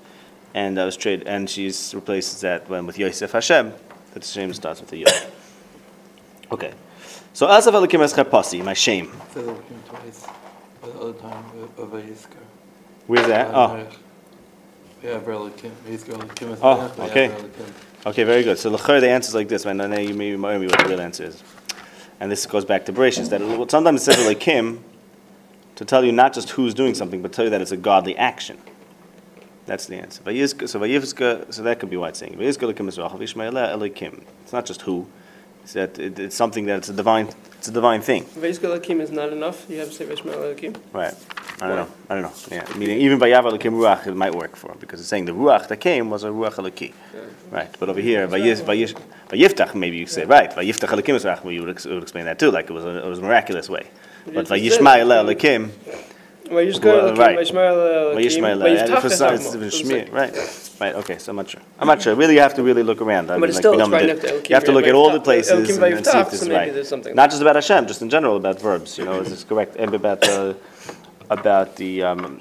and 0.54 0.76
that 0.78 0.84
was 0.86 0.96
trade, 0.96 1.24
and 1.26 1.48
she's 1.48 1.94
replaces 1.94 2.40
that 2.40 2.68
when 2.70 2.86
with 2.86 2.98
Yosef 2.98 3.32
Hashem, 3.32 3.72
that 4.14 4.22
the 4.22 4.26
shame 4.28 4.52
starts 4.54 4.80
with 4.80 4.88
the 4.90 5.04
Yud. 5.04 5.30
Okay, 6.50 6.72
so 7.34 7.46
Asaf 7.46 7.74
Elikim 7.74 8.00
es 8.00 8.14
Chapasi, 8.14 8.64
my 8.64 8.72
shame. 8.72 9.12
says 9.34 9.44
Elikim 9.46 9.84
twice, 9.86 10.26
but 10.80 10.94
the 10.94 11.00
other 11.00 11.12
time 11.12 11.44
uh, 11.78 11.82
of 11.82 11.90
Vayiskar. 11.90 12.42
Where's 13.06 13.26
that? 13.26 13.54
Oh, 13.54 13.86
Yeah, 15.02 15.20
Elikim. 15.20 15.70
Vayiskar 15.86 16.14
Elikim 16.18 16.52
is 16.52 16.58
Oh, 16.62 16.92
okay. 16.98 17.34
Okay, 18.06 18.24
very 18.24 18.42
good. 18.42 18.58
So 18.58 18.70
the 18.70 18.78
the 19.00 19.08
answer 19.08 19.28
is 19.28 19.34
like 19.34 19.48
this, 19.48 19.64
man. 19.64 19.80
And 19.80 19.92
then 19.92 20.08
you 20.08 20.14
maybe 20.14 20.32
remind 20.32 20.60
me 20.60 20.66
what 20.66 20.78
the 20.78 20.88
real 20.88 21.00
answer 21.00 21.24
is. 21.24 21.42
And 22.20 22.30
this 22.32 22.46
goes 22.46 22.64
back 22.64 22.84
to 22.86 22.92
Bereshit, 22.92 23.28
that 23.30 23.40
it- 23.40 23.70
sometimes 23.70 24.02
it 24.02 24.04
says 24.04 24.16
Elikim 24.26 24.80
to 25.76 25.84
tell 25.84 26.04
you 26.04 26.10
not 26.12 26.32
just 26.32 26.50
who's 26.50 26.74
doing 26.74 26.94
something, 26.94 27.22
but 27.22 27.32
tell 27.32 27.44
you 27.44 27.50
that 27.50 27.60
it's 27.60 27.70
a 27.70 27.76
godly 27.76 28.16
action. 28.16 28.58
That's 29.66 29.86
the 29.86 29.96
answer. 29.96 30.22
So 30.66 30.80
so 31.50 31.62
that 31.62 31.78
could 31.78 31.90
be 31.90 31.96
why 31.96 32.08
it's 32.08 32.18
saying 32.18 32.36
Vayizka 32.36 32.72
Elikim 32.72 32.88
is 32.88 32.98
Rachel 32.98 33.18
Vishmael 33.18 33.52
Elikim. 33.52 34.22
It's 34.42 34.52
not 34.52 34.64
just 34.66 34.82
who. 34.82 35.06
It's 35.68 35.74
that 35.74 35.98
it, 35.98 36.18
it's 36.18 36.34
something 36.34 36.64
that 36.64 36.78
it's 36.78 36.88
a 36.88 36.94
divine. 36.94 37.28
It's 37.58 37.68
a 37.68 37.70
divine 37.70 38.00
thing. 38.00 38.24
Vayizka 38.24 38.70
Elikim 38.72 39.02
is 39.02 39.10
not 39.10 39.34
enough. 39.34 39.66
You 39.68 39.80
have 39.80 39.88
to 39.88 39.94
say 39.94 40.06
Vishmael 40.06 40.36
Elikim. 40.36 40.74
Right. 40.94 41.14
I 41.60 41.68
don't 41.68 41.68
Why? 41.68 41.76
know. 41.76 41.88
I 42.08 42.14
don't 42.14 42.22
know. 42.22 42.32
Yeah. 42.50 42.78
Meaning 42.78 43.00
even 43.00 43.18
by 43.18 43.28
Yav 43.28 43.42
Elikim 43.42 43.74
Ruach 43.74 44.06
it 44.06 44.14
might 44.14 44.34
work 44.34 44.56
for 44.56 44.72
him 44.72 44.78
because 44.80 44.98
it's 44.98 45.10
saying 45.10 45.26
the 45.26 45.32
Ruach 45.32 45.68
that 45.68 45.76
came 45.76 46.08
was 46.08 46.24
a 46.24 46.28
Ruach 46.28 46.54
Eliki. 46.54 46.94
Right. 47.50 47.68
But 47.78 47.90
over 47.90 48.00
here, 48.00 48.26
Vayiftach, 48.26 49.74
maybe 49.74 49.98
you 49.98 50.06
say 50.06 50.24
right. 50.24 50.50
Vayiftach 50.50 50.88
Elikim 50.88 51.14
is 51.16 51.26
Rachel. 51.26 51.52
You 51.52 51.60
would, 51.66 51.68
explain 51.68 52.24
that 52.24 52.38
too, 52.38 52.50
like 52.50 52.70
it 52.70 52.72
was 52.72 52.86
a, 52.86 53.04
it 53.04 53.08
was 53.10 53.18
a 53.18 53.22
miraculous 53.22 53.68
way. 53.68 53.90
But 54.24 54.36
It 54.36 54.62
just 54.62 54.80
Vayishmael 54.80 55.06
says- 55.06 55.36
Elikim. 55.36 55.66
Vayizka 55.66 56.04
Well, 56.50 57.14
right. 57.16 57.38
Vayishmael 57.38 58.14
Elikim, 58.14 58.16
Vayishmael. 58.16 58.58
Vayiftach 58.62 58.98
If 58.98 59.04
it's 59.04 59.14
Esavmo. 59.20 59.54
if 59.54 59.62
it's 59.62 59.80
Doesn't 59.80 59.86
Shmi- 59.86 59.88
say. 59.88 60.10
Right. 60.10 60.34
Right. 60.80 60.94
Okay. 60.94 61.18
So 61.18 61.30
I'm 61.30 61.36
not 61.36 61.48
sure. 61.50 61.60
I'm 61.78 61.86
not 61.86 62.00
sure. 62.02 62.14
Really, 62.14 62.34
you 62.34 62.40
have 62.40 62.54
to 62.54 62.62
really 62.62 62.82
look 62.82 63.00
around. 63.00 63.30
I 63.30 63.34
But 63.34 63.40
mean, 63.40 63.48
it's 63.50 63.56
like 63.56 63.62
still- 63.62 63.76
we 63.76 63.82
right 63.92 64.06
next 64.06 64.20
to 64.22 64.48
You 64.48 64.54
have 64.54 64.64
to 64.64 64.72
look 64.72 64.86
at 64.86 64.94
all 64.94 65.10
the 65.10 65.20
places 65.20 65.50
and, 65.52 65.82
and 65.84 66.06
see 66.06 66.18
if 66.18 66.30
this 66.30 66.42
is 66.42 66.48
right. 66.48 67.14
Not 67.14 67.30
just 67.30 67.42
about 67.42 67.56
Hashem, 67.56 67.86
just 67.86 68.00
in 68.02 68.10
general 68.10 68.36
about 68.36 68.60
verbs. 68.60 68.96
You 68.98 69.04
know, 69.04 69.20
is 69.20 69.30
this 69.30 69.44
correct? 69.44 69.76
And 69.76 69.94
about 69.94 70.20
the 70.20 70.56
about 71.30 71.76
the 71.76 72.02
um, 72.04 72.40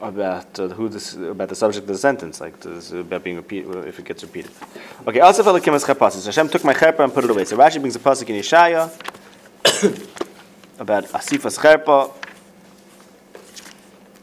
about 0.00 0.58
uh, 0.58 0.68
who 0.68 0.88
this 0.88 1.14
about 1.14 1.48
the 1.48 1.54
subject 1.54 1.82
of 1.84 1.88
the 1.88 1.98
sentence, 1.98 2.40
like 2.40 2.58
this, 2.60 2.92
about 2.92 3.22
being 3.24 3.36
repeated 3.36 3.74
if 3.86 3.98
it 3.98 4.04
gets 4.04 4.22
repeated. 4.22 4.50
Okay, 5.06 5.20
also 5.20 5.42
for 5.42 5.52
the 5.52 5.60
kimas 5.60 5.84
chapasis. 5.84 6.26
Hashem 6.26 6.48
took 6.48 6.64
my 6.64 6.74
cherpa 6.74 7.00
and 7.04 7.12
put 7.14 7.24
it 7.24 7.30
away. 7.30 7.44
So 7.44 7.56
Rashi 7.56 7.78
brings 7.80 7.96
a 7.96 7.98
pasuk 7.98 8.28
in 8.28 8.36
Yeshaya 8.36 8.90
about 10.78 11.04
asifas 11.08 11.58
cherpa. 11.58 12.12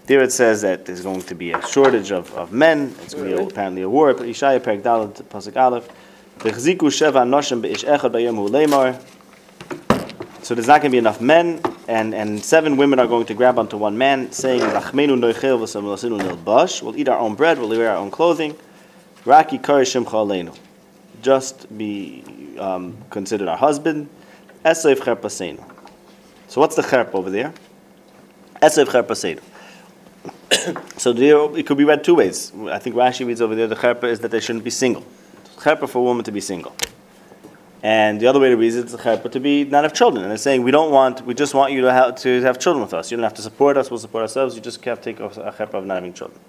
There 0.06 0.22
it 0.22 0.34
says 0.34 0.62
that 0.64 0.86
there's 0.86 1.02
going 1.02 1.22
to 1.24 1.36
be 1.36 1.54
a 1.54 1.66
shortage 1.66 2.12
of, 2.12 2.34
of 2.34 2.52
men. 2.52 2.94
It's 3.04 3.14
going 3.14 3.32
to 3.32 3.38
be 3.38 3.44
apparently 3.44 3.84
a 3.84 3.90
war. 3.90 4.14
Perek 4.14 4.82
Dalet 4.82 5.24
pasuk 5.24 5.56
Aleph. 5.56 5.88
V'chziku 6.40 6.90
sheva 6.92 7.24
noshim 7.26 7.62
be'ish 7.62 7.86
echad 7.86 8.12
bayom 8.12 8.36
hu. 8.36 8.50
So 10.44 10.56
there's 10.56 10.68
not 10.68 10.82
going 10.82 10.92
to 10.92 10.96
be 10.96 10.98
enough 10.98 11.22
men, 11.22 11.62
and, 11.88 12.14
and 12.14 12.44
seven 12.44 12.76
women 12.76 13.00
are 13.00 13.08
going 13.08 13.26
to 13.28 13.34
grab 13.34 13.58
onto 13.58 13.78
one 13.78 13.98
man, 13.98 14.30
saying, 14.34 14.60
"Rachmenu 14.60 15.18
noichel 15.18 15.58
v'sam 15.60 15.84
lasinu 15.84 16.20
nilbash." 16.20 16.82
We'll 16.82 16.98
eat 16.98 17.08
our 17.08 17.18
own 17.18 17.36
bread. 17.36 17.58
We'll 17.58 17.70
wear 17.70 17.92
our 17.92 17.96
own 17.96 18.12
clothing. 18.12 18.58
Raki 19.24 19.58
karishim 19.58 20.04
chaleinu. 20.04 20.54
Just 21.22 21.78
be 21.78 22.26
um, 22.60 22.98
considered 23.10 23.48
our 23.48 23.56
husband. 23.56 24.10
Esev 24.66 24.98
cherpaseinu. 24.98 25.64
So 26.50 26.60
what's 26.60 26.76
the 26.76 26.82
cherp 26.82 27.14
over 27.16 27.30
there? 27.30 27.54
Esev 28.62 28.88
cherpaseinu. 28.88 29.40
So 30.98 31.12
there, 31.12 31.38
it 31.58 31.66
could 31.66 31.78
be 31.78 31.84
read 31.84 32.04
two 32.04 32.16
ways. 32.16 32.52
I 32.70 32.80
think 32.80 32.96
Rashi 32.96 33.26
reads 33.26 33.42
over 33.42 33.56
there 33.56 33.68
the 33.68 33.76
cherpa 33.76 34.06
is 34.06 34.20
that 34.22 34.32
they 34.32 34.40
shouldn't 34.40 34.64
be 34.64 34.70
single. 34.70 35.06
Cherpa 35.58 35.90
for 35.90 36.00
a 36.00 36.02
woman 36.02 36.24
to 36.24 36.32
be 36.32 36.40
single. 36.40 36.74
And 37.82 38.22
the 38.22 38.28
other 38.28 38.40
way 38.40 38.50
to 38.50 38.56
read 38.56 38.74
it 38.74 38.86
is 38.86 38.92
the 38.94 38.98
cherpa 38.98 39.30
to 39.32 39.40
be 39.40 39.66
not 39.66 39.84
have 39.84 39.94
children. 39.94 40.24
And 40.24 40.32
it's 40.32 40.44
saying 40.44 40.64
we 40.64 40.72
don't 40.72 40.92
want, 40.92 41.26
we 41.26 41.34
just 41.34 41.54
want 41.54 41.74
you 41.74 41.82
to 41.82 41.92
have 41.92 42.16
to 42.22 42.42
have 42.42 42.60
children 42.60 42.82
with 42.84 42.94
us. 42.94 43.12
You 43.12 43.18
don't 43.18 43.26
have 43.26 43.34
to 43.34 43.42
support 43.42 43.76
us. 43.76 43.92
We'll 43.92 44.00
support 44.00 44.22
ourselves. 44.22 44.56
You 44.56 44.62
just 44.62 44.84
have 44.86 45.02
to 45.02 45.04
take 45.04 45.20
a 45.20 45.28
cherpa 45.28 45.74
of 45.74 45.86
not 45.86 45.96
having 45.96 46.14
children. 46.14 46.40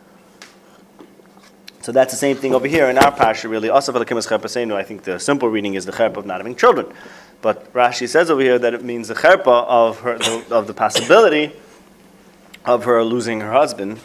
So 1.81 1.93
that's 1.93 2.13
the 2.13 2.19
same 2.19 2.37
thing 2.37 2.55
over 2.55 2.69
here 2.69 2.89
in 2.89 2.97
our 2.97 3.13
parsha. 3.13 3.51
Really. 3.51 3.71
I 3.71 4.83
think 4.85 5.03
the 5.03 5.19
simple 5.19 5.49
reading 5.49 5.75
is 5.75 5.85
the 5.85 5.93
cherpa 5.93 6.19
of 6.19 6.27
not 6.27 6.39
having 6.39 6.55
children. 6.55 6.87
But 7.43 7.73
Rashi 7.73 8.09
says 8.09 8.31
over 8.31 8.41
here 8.41 8.59
that 8.59 8.73
it 8.73 8.85
means 8.85 9.09
the 9.09 9.15
cherpa 9.15 9.67
of 9.67 10.01
her, 10.01 10.17
the, 10.17 10.45
of 10.51 10.67
the 10.67 10.73
possibility 10.73 11.53
of 12.65 12.85
her 12.85 13.03
losing 13.05 13.41
her 13.41 13.53
husband 13.53 14.01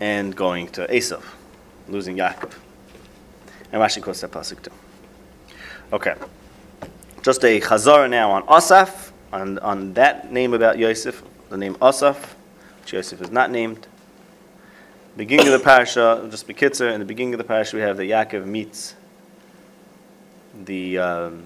and 0.00 0.34
going 0.34 0.68
to 0.68 0.86
Esav, 0.86 1.22
losing 1.88 2.16
Yaakov. 2.16 2.52
And 3.72 3.80
Rashi 3.80 4.02
quotes 4.02 4.20
that 4.20 4.30
pasuk 4.30 4.62
too. 4.62 4.70
Okay, 5.92 6.14
just 7.22 7.44
a 7.44 7.60
chazar 7.60 8.08
now 8.08 8.30
on 8.30 8.44
Asaf, 8.48 9.12
on, 9.32 9.58
on 9.60 9.92
that 9.94 10.32
name 10.32 10.54
about 10.54 10.78
Yosef, 10.78 11.22
the 11.48 11.56
name 11.56 11.76
Asaf, 11.82 12.36
which 12.80 12.92
Yosef 12.92 13.20
is 13.20 13.30
not 13.30 13.50
named. 13.50 13.86
Beginning 15.16 15.46
of 15.46 15.52
the 15.52 15.64
parasha, 15.64 16.26
just 16.30 16.46
bekitzer, 16.46 16.92
in 16.92 17.00
the 17.00 17.06
beginning 17.06 17.34
of 17.34 17.38
the 17.38 17.44
parasha 17.44 17.76
we 17.76 17.82
have 17.82 17.96
that 17.96 18.04
Yaakov 18.04 18.46
meets 18.46 18.94
the 20.64 20.98
um, 20.98 21.44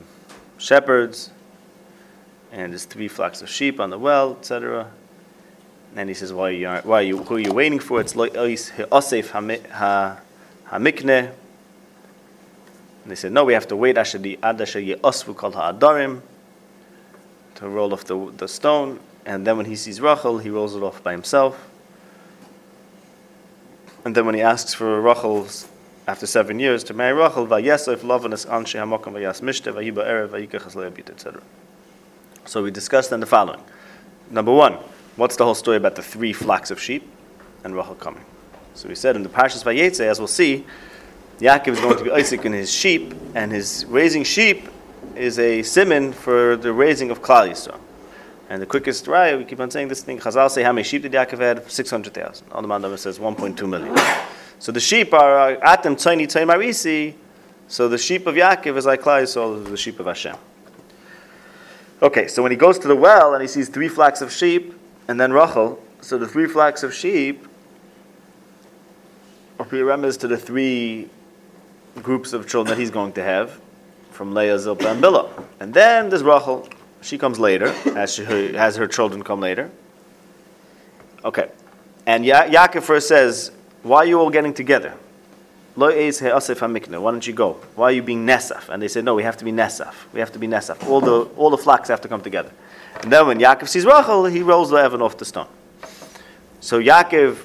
shepherds 0.58 1.30
and 2.52 2.72
there's 2.72 2.84
three 2.84 3.08
flocks 3.08 3.42
of 3.42 3.50
sheep 3.50 3.80
on 3.80 3.90
the 3.90 3.98
well, 3.98 4.36
etc. 4.38 4.90
And 5.96 6.08
he 6.08 6.14
says, 6.14 6.32
"Why 6.32 6.48
are 6.48 6.52
you? 6.52 6.68
Why 6.82 6.98
are 6.98 7.02
you? 7.02 7.18
Who 7.18 7.36
are 7.36 7.40
you 7.40 7.52
waiting 7.52 7.78
for?" 7.78 8.00
It's 8.00 8.16
like 8.16 8.36
oh, 8.36 8.48
Osef 8.48 9.28
Hamikne. 10.70 11.32
And 13.02 13.10
they 13.10 13.14
said, 13.14 13.32
"No, 13.32 13.44
we 13.44 13.52
have 13.52 13.68
to 13.68 13.76
wait. 13.76 13.96
Ashadi 13.96 14.38
Adasha 14.40 14.98
Osvu 15.00 15.36
called 15.36 15.54
Ha'adarim 15.54 16.22
to 17.56 17.68
roll 17.68 17.92
off 17.92 18.04
the 18.04 18.32
the 18.36 18.48
stone." 18.48 18.98
And 19.26 19.46
then 19.46 19.56
when 19.56 19.66
he 19.66 19.76
sees 19.76 20.00
Rachel, 20.00 20.38
he 20.38 20.50
rolls 20.50 20.74
it 20.74 20.82
off 20.82 21.02
by 21.02 21.12
himself. 21.12 21.68
And 24.04 24.14
then 24.14 24.26
when 24.26 24.34
he 24.34 24.42
asks 24.42 24.74
for 24.74 25.00
Rachel's 25.00 25.66
after 26.06 26.26
seven 26.26 26.58
years 26.58 26.84
to 26.84 26.94
marry 26.94 27.14
Rachel, 27.14 27.46
Vayesef 27.46 27.98
Lavanas 27.98 28.46
Anshe 28.46 28.78
Hamokim 28.78 29.14
Vayas 29.14 29.40
Mishte 29.40 29.72
Vayiba 29.72 30.06
Erev 30.06 30.28
Vayikachas 30.28 30.74
Leabit, 30.74 31.08
etc. 31.08 31.40
So 32.44 32.62
we 32.62 32.70
discussed 32.70 33.08
then 33.08 33.20
the 33.20 33.26
following. 33.26 33.60
Number 34.30 34.52
one, 34.52 34.76
what's 35.16 35.36
the 35.36 35.44
whole 35.44 35.54
story 35.54 35.76
about 35.76 35.96
the 35.96 36.02
three 36.02 36.32
flocks 36.32 36.70
of 36.70 36.80
sheep 36.80 37.08
and 37.64 37.74
Rachel 37.74 37.94
coming? 37.94 38.24
So 38.74 38.88
we 38.88 38.94
said 38.94 39.16
in 39.16 39.22
the 39.22 39.28
Parshas 39.28 39.62
Vayetze, 39.62 40.00
as 40.00 40.18
we'll 40.18 40.26
see, 40.26 40.64
Yaakov 41.38 41.68
is 41.68 41.80
going 41.80 41.98
to 41.98 42.04
be 42.04 42.10
Isaac 42.10 42.44
and 42.44 42.54
his 42.54 42.72
sheep, 42.72 43.14
and 43.34 43.52
his 43.52 43.84
raising 43.88 44.24
sheep 44.24 44.68
is 45.16 45.38
a 45.38 45.62
simon 45.62 46.12
for 46.12 46.56
the 46.56 46.72
raising 46.72 47.10
of 47.10 47.22
Klal 47.22 47.48
Yisrael. 47.48 47.78
And 48.48 48.60
the 48.60 48.66
quickest 48.66 49.06
right, 49.06 49.36
we 49.36 49.44
keep 49.44 49.60
on 49.60 49.70
saying 49.70 49.88
this 49.88 50.02
thing. 50.02 50.18
Chazal 50.18 50.50
say 50.50 50.62
how 50.62 50.72
many 50.72 50.84
sheep 50.84 51.02
did 51.02 51.12
Yaakov 51.12 51.40
have? 51.40 51.70
Six 51.70 51.90
hundred 51.90 52.14
thousand. 52.14 52.46
All 52.52 52.62
the 52.62 52.68
Mandama 52.68 52.98
says 52.98 53.18
one 53.18 53.34
point 53.34 53.56
two 53.58 53.66
million. 53.66 53.96
So 54.58 54.70
the 54.70 54.80
sheep 54.80 55.12
are 55.14 55.52
uh, 55.52 55.60
at 55.62 55.82
them 55.82 55.96
tiny 55.96 56.26
tiny 56.26 56.46
marisi. 56.46 57.14
So 57.68 57.88
the 57.88 57.98
sheep 57.98 58.26
of 58.26 58.34
Yaakov 58.34 58.76
is 58.76 58.86
like 58.86 59.02
Klal 59.02 59.22
Yisrael, 59.22 59.64
the 59.64 59.76
sheep 59.76 59.98
of 59.98 60.06
Hashem. 60.06 60.36
Okay, 62.02 62.28
so 62.28 62.42
when 62.42 62.52
he 62.52 62.56
goes 62.56 62.78
to 62.80 62.88
the 62.88 62.96
well 62.96 63.34
and 63.34 63.40
he 63.42 63.48
sees 63.48 63.68
three 63.68 63.88
flocks 63.88 64.20
of 64.20 64.30
sheep 64.30 64.74
and 65.08 65.20
then 65.20 65.32
Rachel, 65.32 65.82
so 66.00 66.18
the 66.18 66.28
three 66.28 66.46
flocks 66.46 66.82
of 66.82 66.94
sheep 66.94 67.46
are 69.58 69.66
remembers 69.70 70.16
to 70.18 70.28
the 70.28 70.36
three 70.36 71.08
groups 72.02 72.32
of 72.32 72.48
children 72.48 72.76
that 72.76 72.80
he's 72.80 72.90
going 72.90 73.12
to 73.12 73.22
have 73.22 73.60
from 74.10 74.34
Leah, 74.34 74.58
Zilpah, 74.58 74.92
and 74.92 75.02
Bilhah. 75.02 75.44
And 75.60 75.72
then 75.74 76.08
there's 76.08 76.22
Rachel. 76.22 76.68
She 77.02 77.18
comes 77.18 77.38
later, 77.38 77.66
as 77.96 78.14
she 78.14 78.24
her 78.76 78.86
children 78.86 79.22
come 79.22 79.40
later. 79.40 79.70
Okay. 81.24 81.50
And 82.06 82.24
ya- 82.24 82.44
Yaakov 82.44 82.82
first 82.82 83.08
says, 83.08 83.50
Why 83.82 83.98
are 83.98 84.06
you 84.06 84.20
all 84.20 84.30
getting 84.30 84.54
together? 84.54 84.94
Why 85.74 85.90
don't 85.90 87.26
you 87.26 87.32
go? 87.32 87.52
Why 87.74 87.86
are 87.86 87.92
you 87.92 88.02
being 88.02 88.24
nesaf? 88.24 88.68
And 88.68 88.80
they 88.80 88.88
said, 88.88 89.04
no, 89.04 89.14
we 89.14 89.24
have 89.24 89.36
to 89.38 89.44
be 89.44 89.50
nesaf. 89.50 89.94
We 90.12 90.20
have 90.20 90.32
to 90.32 90.38
be 90.38 90.46
nesaf. 90.46 90.86
All 90.88 91.00
the 91.00 91.22
all 91.36 91.50
the 91.50 91.58
flocks 91.58 91.88
have 91.88 92.00
to 92.02 92.08
come 92.08 92.20
together. 92.20 92.52
And 93.02 93.12
then 93.12 93.26
when 93.26 93.40
Yaakov 93.40 93.68
sees 93.68 93.84
Rachel, 93.84 94.24
he 94.26 94.42
rolls 94.42 94.70
the 94.70 94.76
Evan 94.76 95.02
off 95.02 95.16
the 95.16 95.24
stone. 95.24 95.48
So 96.60 96.80
Yaakov, 96.80 97.38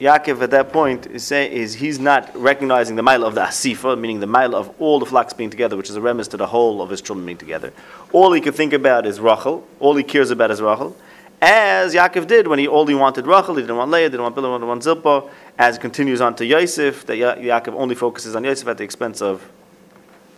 Yaakov 0.00 0.42
at 0.42 0.50
that 0.52 0.72
point 0.72 1.06
is 1.06 1.22
saying 1.22 1.52
is 1.52 1.74
he's 1.74 1.98
not 1.98 2.34
recognizing 2.34 2.96
the 2.96 3.02
mile 3.02 3.24
of 3.24 3.34
the 3.34 3.42
asifa, 3.42 3.98
meaning 3.98 4.20
the 4.20 4.26
mile 4.26 4.54
of 4.54 4.74
all 4.80 4.98
the 4.98 5.06
flocks 5.06 5.34
being 5.34 5.50
together, 5.50 5.76
which 5.76 5.90
is 5.90 5.96
a 5.96 6.00
remiss 6.00 6.28
to 6.28 6.38
the 6.38 6.46
whole 6.46 6.80
of 6.80 6.88
his 6.88 7.02
children 7.02 7.26
being 7.26 7.38
together. 7.38 7.72
All 8.12 8.32
he 8.32 8.40
could 8.40 8.54
think 8.54 8.72
about 8.72 9.06
is 9.06 9.20
Rachel. 9.20 9.66
All 9.80 9.94
he 9.94 10.02
cares 10.02 10.30
about 10.30 10.50
is 10.50 10.62
Rachel. 10.62 10.96
As 11.40 11.94
Yaakov 11.94 12.26
did 12.26 12.46
when 12.46 12.58
he 12.58 12.66
only 12.66 12.94
wanted 12.94 13.26
Rachel, 13.26 13.56
he 13.56 13.62
didn't 13.62 13.76
want 13.76 13.90
Leah, 13.90 14.08
didn't 14.08 14.22
want 14.22 14.34
Bilhah, 14.34 14.54
didn't 14.54 14.68
want 14.68 14.82
Zilpah. 14.82 15.30
As 15.58 15.76
it 15.76 15.80
continues 15.80 16.20
on 16.20 16.34
to 16.36 16.46
Yosef, 16.46 17.04
that 17.06 17.16
ya- 17.16 17.36
Yaakov 17.36 17.74
only 17.74 17.94
focuses 17.94 18.34
on 18.34 18.44
Yosef 18.44 18.66
at 18.68 18.78
the 18.78 18.84
expense 18.84 19.20
of 19.20 19.50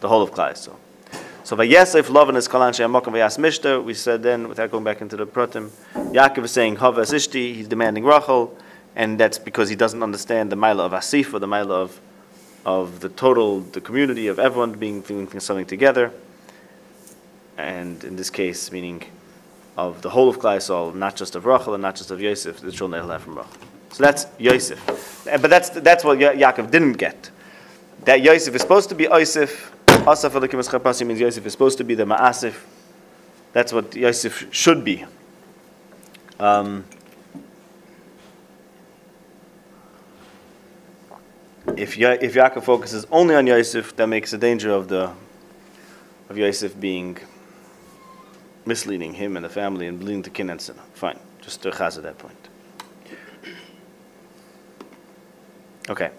the 0.00 0.08
whole 0.08 0.22
of 0.22 0.32
Klal 0.32 0.52
Yisrael. 0.52 0.76
So 1.44 1.54
Vayesef 1.56 2.10
love 2.10 2.28
and 2.28 2.34
his 2.34 2.48
kalan 2.48 2.74
she'amokim 2.74 3.12
vayas 3.12 3.38
mishter. 3.38 3.82
We 3.82 3.94
said 3.94 4.24
then, 4.24 4.48
without 4.48 4.72
going 4.72 4.82
back 4.82 5.00
into 5.00 5.16
the 5.16 5.26
pratim, 5.26 5.70
Yaakov 5.94 6.44
is 6.44 6.50
saying 6.50 6.76
Havas 6.76 7.12
Ishti. 7.12 7.54
He's 7.54 7.68
demanding 7.68 8.04
Rachel, 8.04 8.58
and 8.96 9.16
that's 9.16 9.38
because 9.38 9.68
he 9.68 9.76
doesn't 9.76 10.02
understand 10.02 10.50
the 10.50 10.56
mila 10.56 10.86
of 10.86 10.92
Asif 10.92 11.32
or 11.32 11.38
the 11.38 11.46
mila 11.46 11.82
of 11.82 12.00
of 12.64 12.98
the 12.98 13.08
total, 13.08 13.60
the 13.60 13.80
community 13.80 14.26
of 14.26 14.40
everyone 14.40 14.72
being 14.72 15.00
doing 15.00 15.38
something 15.38 15.66
together. 15.66 16.10
And 17.56 18.02
in 18.02 18.16
this 18.16 18.28
case, 18.28 18.72
meaning 18.72 19.04
of 19.76 20.00
the 20.02 20.10
whole 20.10 20.28
of 20.28 20.38
Klal 20.38 20.56
Yisrael, 20.56 20.94
not 20.94 21.16
just 21.16 21.36
of 21.36 21.44
Rachel 21.44 21.74
and 21.74 21.82
not 21.82 21.96
just 21.96 22.10
of 22.10 22.20
Yosef, 22.20 22.60
the 22.60 22.72
children 22.72 22.92
that 22.92 23.04
he'll 23.04 23.12
have 23.12 23.22
from 23.22 23.36
Rachel. 23.36 23.52
So 23.92 24.02
that's 24.02 24.26
Yosef. 24.38 25.24
But 25.24 25.48
that's, 25.48 25.70
that's 25.70 26.04
what 26.04 26.18
Ya- 26.18 26.32
Yaakov 26.32 26.70
didn't 26.70 26.94
get. 26.94 27.30
That 28.04 28.22
Yosef 28.22 28.54
is 28.54 28.62
supposed 28.62 28.88
to 28.90 28.94
be 28.94 29.04
Yosef. 29.04 29.72
Asaf 29.88 30.32
Elikim 30.32 30.60
Eschapasi 30.60 31.06
means 31.06 31.20
Yosef 31.20 31.44
is 31.44 31.52
supposed 31.52 31.78
to 31.78 31.84
be 31.84 31.94
the 31.94 32.04
Ma'asif. 32.04 32.54
That's 33.52 33.72
what 33.72 33.94
Yosef 33.94 34.46
should 34.52 34.84
be. 34.84 35.04
Um, 36.38 36.84
if, 41.76 41.96
Ya- 41.96 42.18
if 42.20 42.34
Yaakov 42.34 42.64
focuses 42.64 43.06
only 43.10 43.34
on 43.34 43.46
Yosef, 43.46 43.96
that 43.96 44.06
makes 44.06 44.32
a 44.32 44.38
danger 44.38 44.70
of 44.70 44.88
the 44.88 45.12
of 46.28 46.36
Yosef 46.36 46.78
being 46.80 47.16
misleading 48.66 49.14
him 49.14 49.36
and 49.36 49.44
the 49.44 49.48
family 49.48 49.86
and 49.86 50.02
leading 50.02 50.22
to 50.24 50.30
kin. 50.30 50.58
Fine, 50.94 51.18
just 51.40 51.62
to 51.62 51.70
chaz 51.70 51.96
at 51.96 52.02
that 52.02 52.18
point. 52.18 52.36
Okay. 55.88 56.10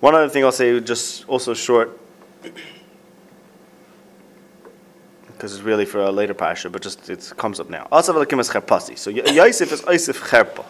One 0.00 0.14
other 0.14 0.28
thing 0.28 0.44
I'll 0.44 0.52
say, 0.52 0.80
just 0.80 1.28
also 1.28 1.54
short, 1.54 1.98
because 5.26 5.54
it's 5.54 5.62
really 5.62 5.84
for 5.84 6.00
a 6.00 6.10
later 6.10 6.34
parasha, 6.34 6.70
but 6.70 6.82
just 6.82 7.08
it 7.10 7.32
comes 7.36 7.60
up 7.60 7.68
now. 7.68 7.86
Asav 7.92 8.14
Elikim 8.14 8.40
is 8.40 8.48
cherpasi. 8.48 8.96
So 8.96 9.10
Yosef 9.10 9.72
is 9.72 9.82
Yosef 9.82 10.20
cherpa. 10.22 10.64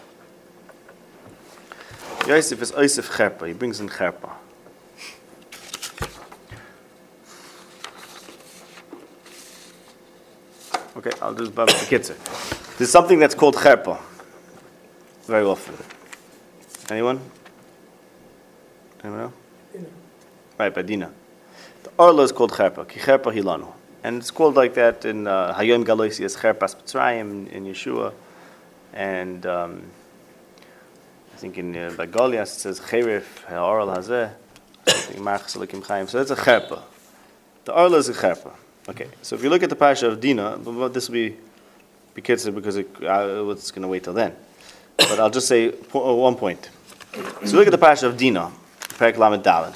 Yosef 2.27 2.61
is 2.61 2.71
Yosef 2.71 3.09
cherpa. 3.09 3.47
He 3.47 3.53
brings 3.53 3.79
in 3.79 3.87
cherpa. 3.87 4.31
Okay, 11.07 11.17
I'll 11.21 11.33
do 11.33 11.45
the 11.45 11.51
Bekitzer. 11.65 12.77
There's 12.77 12.91
something 12.91 13.19
that's 13.19 13.35
called 13.35 13.55
cherpa. 13.55 13.99
Very 15.23 15.45
often. 15.45 15.75
Anyone? 16.89 17.21
Anyone 19.03 19.19
know? 19.19 19.33
Right, 20.57 20.73
by 20.73 20.81
Dina. 20.81 21.11
The 21.83 21.91
Orla 21.97 22.23
is 22.23 22.31
called 22.31 22.51
cherpa. 22.51 22.87
Ki 22.87 22.99
cherpa 22.99 23.33
hilanu. 23.33 23.71
And 24.03 24.17
it's 24.17 24.31
called 24.31 24.55
like 24.55 24.73
that 24.73 25.05
in 25.05 25.27
uh, 25.27 25.53
Hayom 25.53 25.85
Galoisi 25.85 26.25
as 26.25 26.35
cherpas 26.35 26.75
Mitzrayim 26.75 27.49
in 27.51 27.65
Yeshua. 27.65 28.13
And 28.93 29.45
um, 29.45 29.83
I 31.33 31.37
think 31.37 31.57
in 31.57 31.75
uh, 31.75 31.93
by 31.95 32.05
Goliath 32.05 32.49
it 32.49 32.59
says 32.59 32.79
cherif 32.81 33.45
ha'oral 33.47 33.87
hazeh. 33.87 34.33
something, 34.87 35.23
Marchas 35.23 35.55
Elokim 35.55 36.09
So 36.09 36.19
it's 36.19 36.31
a 36.31 36.35
cherpa. 36.35 36.81
The 37.65 37.73
Orla 37.73 37.97
is 37.97 38.09
a 38.09 38.13
cherpa. 38.13 38.51
Okay, 38.89 39.09
so 39.21 39.35
if 39.35 39.43
you 39.43 39.49
look 39.49 39.63
at 39.63 39.69
the 39.69 39.75
parasha 39.75 40.07
of 40.07 40.21
Dina, 40.21 40.57
this 40.89 41.09
will 41.09 41.13
be 41.13 41.35
bekitzer 42.15 42.55
because 42.55 42.77
it, 42.77 42.87
uh, 43.03 43.49
it's 43.49 43.69
going 43.69 43.81
to 43.81 43.87
wait 43.87 44.03
till 44.03 44.13
then. 44.13 44.33
But 44.95 45.19
I'll 45.19 45.29
just 45.29 45.47
say 45.47 45.71
po- 45.71 46.09
uh, 46.09 46.15
one 46.15 46.35
point. 46.35 46.69
So 47.45 47.57
look 47.57 47.67
at 47.67 47.71
the 47.71 47.77
parasha 47.77 48.07
of 48.07 48.15
Dina, 48.15 48.49
Perek 48.79 49.17
Lamed 49.17 49.43
Daled. 49.43 49.75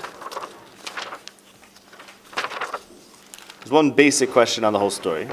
There's 3.59 3.71
one 3.71 3.91
basic 3.91 4.31
question 4.31 4.63
on 4.63 4.71
the 4.71 4.79
whole 4.79 4.89
story, 4.89 5.27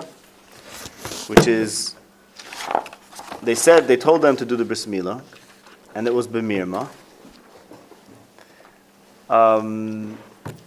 which 1.29 1.47
is 1.47 1.95
they 3.43 3.55
said 3.55 3.87
they 3.87 3.97
told 3.97 4.23
them 4.23 4.37
to 4.37 4.45
do 4.45 4.57
the 4.57 4.65
bris 4.65 4.87
milah, 4.87 5.23
and 5.95 6.09
it 6.09 6.15
was 6.15 6.27
b'mirma. 6.27 6.89
Um, 9.31 10.19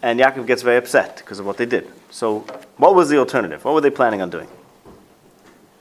and 0.01 0.19
Yaakov 0.19 0.47
gets 0.47 0.61
very 0.61 0.77
upset 0.77 1.17
because 1.17 1.39
of 1.39 1.45
what 1.45 1.57
they 1.57 1.65
did. 1.65 1.91
So, 2.11 2.39
what 2.77 2.93
was 2.93 3.09
the 3.09 3.17
alternative? 3.17 3.63
What 3.63 3.73
were 3.73 3.81
they 3.81 3.89
planning 3.89 4.21
on 4.21 4.29
doing? 4.29 4.47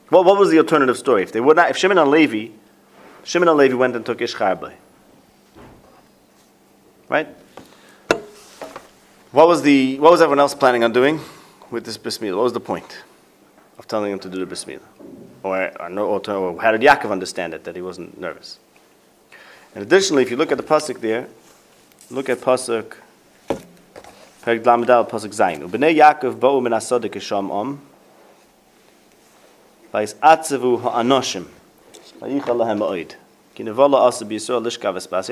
What, 0.09 0.25
what 0.25 0.39
was 0.39 0.49
the 0.49 0.57
alternative 0.57 0.97
story? 0.97 1.23
If 1.23 1.31
they 1.33 1.41
would 1.41 1.57
not, 1.57 1.69
if 1.69 1.77
Shimon 1.77 1.97
and 1.97 2.09
Levi, 2.09 2.53
Shimon 3.23 3.49
and 3.49 3.57
Levi 3.57 3.75
went 3.75 3.95
and 3.95 4.05
took 4.05 4.21
Ish 4.21 4.39
right? 7.09 7.27
What 9.31 9.47
was 9.47 9.61
the 9.61 9.99
what 9.99 10.11
was 10.11 10.21
everyone 10.21 10.39
else 10.39 10.55
planning 10.55 10.83
on 10.83 10.93
doing 10.93 11.19
with 11.69 11.85
this 11.85 11.97
bris 11.97 12.17
milah? 12.17 12.37
What 12.37 12.43
was 12.43 12.53
the 12.53 12.59
point 12.61 13.03
of 13.77 13.87
telling 13.87 14.11
them 14.11 14.19
to 14.19 14.29
do 14.29 14.39
the 14.39 14.45
bris 14.45 14.65
milah? 14.65 14.81
Or, 15.43 15.71
or, 15.81 15.89
no- 15.89 16.07
or, 16.07 16.29
or 16.29 16.61
how 16.61 16.71
did 16.71 16.81
Yaakov 16.81 17.11
understand 17.11 17.53
it, 17.53 17.63
that 17.65 17.75
he 17.75 17.81
wasn't 17.81 18.19
nervous? 18.19 18.59
And 19.73 19.83
additionally, 19.83 20.23
if 20.23 20.29
you 20.29 20.37
look 20.37 20.51
at 20.51 20.57
the 20.57 20.63
pasuk 20.63 21.01
there, 21.01 21.27
look 22.09 22.29
at 22.29 22.39
pasuk 22.39 22.95
Perek 24.43 24.63
Lamadal 24.63 25.07
pasuk 25.07 25.33
Zayin. 25.33 25.69
Ubnei 25.69 25.95
Yaakov 25.95 26.39
ba'u 26.39 26.61
min 26.61 26.73
om. 27.51 27.79
Ha'anoshim. 29.93 31.45
Asa 32.21 32.29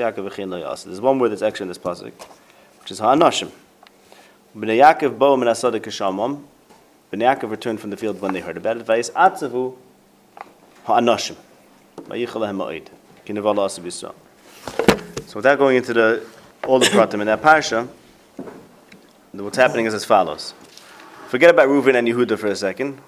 Yaakov. 0.02 0.84
There's 0.84 1.00
one 1.00 1.18
word 1.18 1.30
that's 1.30 1.42
actually 1.42 1.64
in 1.64 1.68
this 1.68 1.78
pasuk, 1.78 2.12
which 2.80 2.92
is 2.92 3.00
ha'anoshim. 3.00 3.50
Ubnei 4.56 4.78
Yaakov 4.78 5.18
ba'u 5.18 5.38
min 5.38 5.48
asadik 5.48 5.80
kisham 5.80 6.20
om. 6.20 6.46
Bnei 7.12 7.34
Yaakov 7.34 7.50
returned 7.50 7.80
from 7.80 7.90
the 7.90 7.96
field 7.96 8.20
when 8.20 8.32
they 8.32 8.40
heard 8.40 8.56
about 8.56 8.76
it. 8.76 8.86
Ha'anoshim. 10.84 11.36
Asa. 13.58 14.12
So 15.26 15.34
without 15.34 15.58
going 15.58 15.76
into 15.76 15.92
the 15.92 16.24
all 16.64 16.78
the 16.78 16.86
pratim 16.86 17.20
in 17.20 17.26
that 17.26 17.42
parsha, 17.42 17.88
what's 19.32 19.56
happening 19.56 19.86
is 19.86 19.94
as 19.94 20.04
follows. 20.04 20.54
Forget 21.28 21.50
about 21.50 21.68
Reuven 21.68 21.94
and 21.94 22.08
Yehuda 22.08 22.38
for 22.38 22.48
a 22.48 22.56
second, 22.56 23.00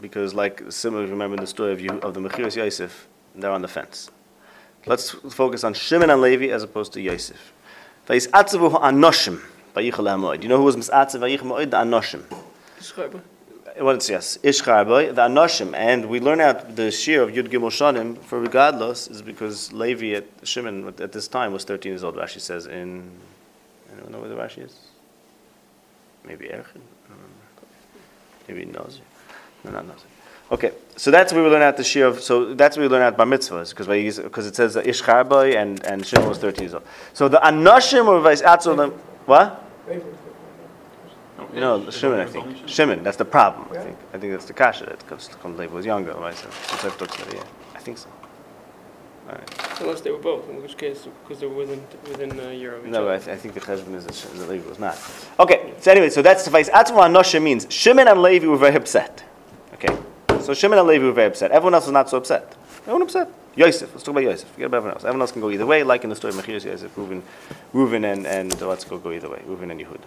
because 0.00 0.34
like 0.34 0.62
similar, 0.70 1.06
remember 1.06 1.36
the 1.36 1.46
story 1.46 1.72
of, 1.72 1.78
Yehu, 1.78 2.00
of 2.00 2.14
the 2.14 2.20
Mechiras 2.20 2.56
Yosef, 2.56 3.06
they're 3.34 3.50
on 3.50 3.62
the 3.62 3.68
fence. 3.68 4.10
Let's 4.86 5.10
focus 5.10 5.64
on 5.64 5.74
Shimon 5.74 6.10
and 6.10 6.20
Levi 6.20 6.48
as 6.48 6.62
opposed 6.62 6.92
to 6.94 7.00
Yosef. 7.00 7.52
Vayis 8.08 8.28
atzavu 8.28 8.70
ha'anoshim 8.72 9.40
vayichal 9.74 10.10
ha'moed. 10.10 10.42
You 10.42 10.48
know 10.48 10.58
who 10.58 10.64
was 10.64 10.76
misatzav 10.76 11.20
vayichal 11.20 11.42
ha'moed? 11.42 11.70
The 11.70 11.78
anoshim. 11.78 13.22
Well, 13.80 13.96
it's 13.96 14.08
yes, 14.08 14.38
Ishchar 14.38 14.86
boy, 14.86 15.12
the 15.12 15.22
Anoshim, 15.22 15.74
and 15.74 16.06
we 16.08 16.20
learn 16.20 16.40
out 16.40 16.76
the 16.76 16.92
shear 16.92 17.22
of 17.22 17.30
Yud 17.30 17.48
Gimel 17.48 17.70
Shanim 17.72 18.16
for 18.18 18.38
regardless 18.38 19.08
is 19.08 19.20
because 19.20 19.72
Levi 19.72 20.12
at 20.12 20.26
Shimon 20.44 20.94
at 21.00 21.10
this 21.10 21.26
time 21.26 21.52
was 21.52 21.64
13 21.64 21.90
years 21.90 22.04
old. 22.04 22.14
Rashi 22.14 22.40
says 22.40 22.66
in, 22.66 23.10
anyone 23.92 24.12
know 24.12 24.20
where 24.20 24.28
the 24.28 24.36
Rashi 24.36 24.64
is? 24.64 24.76
Maybe 26.24 26.46
Erchin? 26.46 26.80
Maybe 28.48 28.64
Nazir. 28.66 29.02
No, 29.64 29.70
not 29.70 29.86
Nazir. 29.86 30.06
Okay, 30.52 30.72
so 30.96 31.10
that's 31.10 31.32
where 31.32 31.42
we 31.42 31.48
learn 31.48 31.62
out 31.62 31.76
the 31.76 31.84
shear 31.84 32.06
of. 32.06 32.20
So 32.20 32.54
that's 32.54 32.76
where 32.76 32.86
we 32.86 32.92
learn 32.92 33.02
out 33.02 33.16
bar 33.16 33.26
mitzvahs 33.26 33.70
because 33.70 34.46
it 34.46 34.54
says 34.54 34.74
that 34.74 34.84
Ishchar 34.84 35.28
boy 35.28 35.52
and 35.52 35.82
and 35.84 36.04
Shimon 36.06 36.28
was 36.28 36.38
13 36.38 36.62
years 36.62 36.74
old. 36.74 36.84
So 37.14 37.28
the 37.28 37.38
Anashim 37.38 38.06
were 38.06 38.20
Vais 38.20 38.42
Atzol. 38.42 38.92
What? 39.26 39.62
No, 41.54 41.90
Shimon, 41.90 42.20
I 42.20 42.26
think. 42.26 42.68
Shimon, 42.68 43.02
that's 43.02 43.16
the 43.16 43.24
problem, 43.24 43.68
I 43.78 43.84
think. 43.84 43.98
I 44.12 44.18
think 44.18 44.32
that's 44.32 44.44
the 44.44 44.52
kasha 44.52 44.86
that 44.86 45.06
comes 45.06 45.28
comes 45.28 45.70
was 45.70 45.86
younger, 45.86 46.12
right? 46.14 46.34
So. 46.34 46.48
I 46.48 47.78
think 47.78 47.98
so. 47.98 48.08
All 49.28 49.34
right. 49.34 49.63
Unless 49.80 50.02
they 50.02 50.10
were 50.10 50.18
both, 50.18 50.48
in 50.48 50.62
which 50.62 50.76
case, 50.76 51.06
because 51.22 51.40
they 51.40 51.46
were 51.46 51.56
within, 51.56 51.82
within 52.04 52.38
a 52.38 52.52
year 52.52 52.76
of 52.76 52.84
each 52.84 52.92
No, 52.92 53.02
other. 53.02 53.12
I, 53.14 53.18
th- 53.18 53.28
I 53.28 53.36
think 53.36 53.54
the 53.54 53.60
cheshbon 53.60 53.94
is 53.94 54.04
that 54.06 54.38
that 54.38 54.48
Levi 54.48 54.68
was 54.68 54.78
not. 54.78 54.98
Okay, 55.40 55.74
so 55.80 55.90
anyway, 55.90 56.10
so 56.10 56.22
that's 56.22 56.44
suffice. 56.44 56.68
Atzma 56.70 57.10
Nosha 57.10 57.40
means 57.40 57.66
Shimon 57.70 58.06
and 58.06 58.22
Levi 58.22 58.46
were 58.46 58.56
very 58.56 58.76
upset. 58.76 59.24
Okay, 59.74 59.96
so 60.40 60.54
Shimon 60.54 60.78
and 60.78 60.86
Levi 60.86 61.04
were 61.04 61.12
very 61.12 61.26
upset. 61.28 61.50
Everyone 61.50 61.74
else 61.74 61.86
was 61.86 61.92
not 61.92 62.08
so 62.08 62.18
upset. 62.18 62.56
Everyone 62.82 63.02
upset. 63.02 63.28
Yosef, 63.56 63.90
let's 63.92 64.02
talk 64.02 64.12
about 64.14 64.24
Yosef. 64.24 64.48
Forget 64.48 64.66
about 64.66 64.76
everyone 64.78 64.94
else. 64.96 65.04
Everyone 65.04 65.20
else 65.20 65.32
can 65.32 65.40
go 65.40 65.50
either 65.50 65.66
way, 65.66 65.82
like 65.84 66.04
in 66.04 66.10
the 66.10 66.16
story 66.16 66.34
of 66.34 66.40
Mechiras 66.44 66.64
Yosef, 66.64 66.94
Reuven, 66.96 67.22
Reuven 67.72 68.04
and, 68.12 68.26
and 68.26 68.60
uh, 68.60 68.68
let's 68.68 68.84
go 68.84 68.98
go 68.98 69.12
either 69.12 69.28
way, 69.30 69.42
Reuven 69.46 69.70
and 69.70 69.80
Yehuda. 69.80 70.00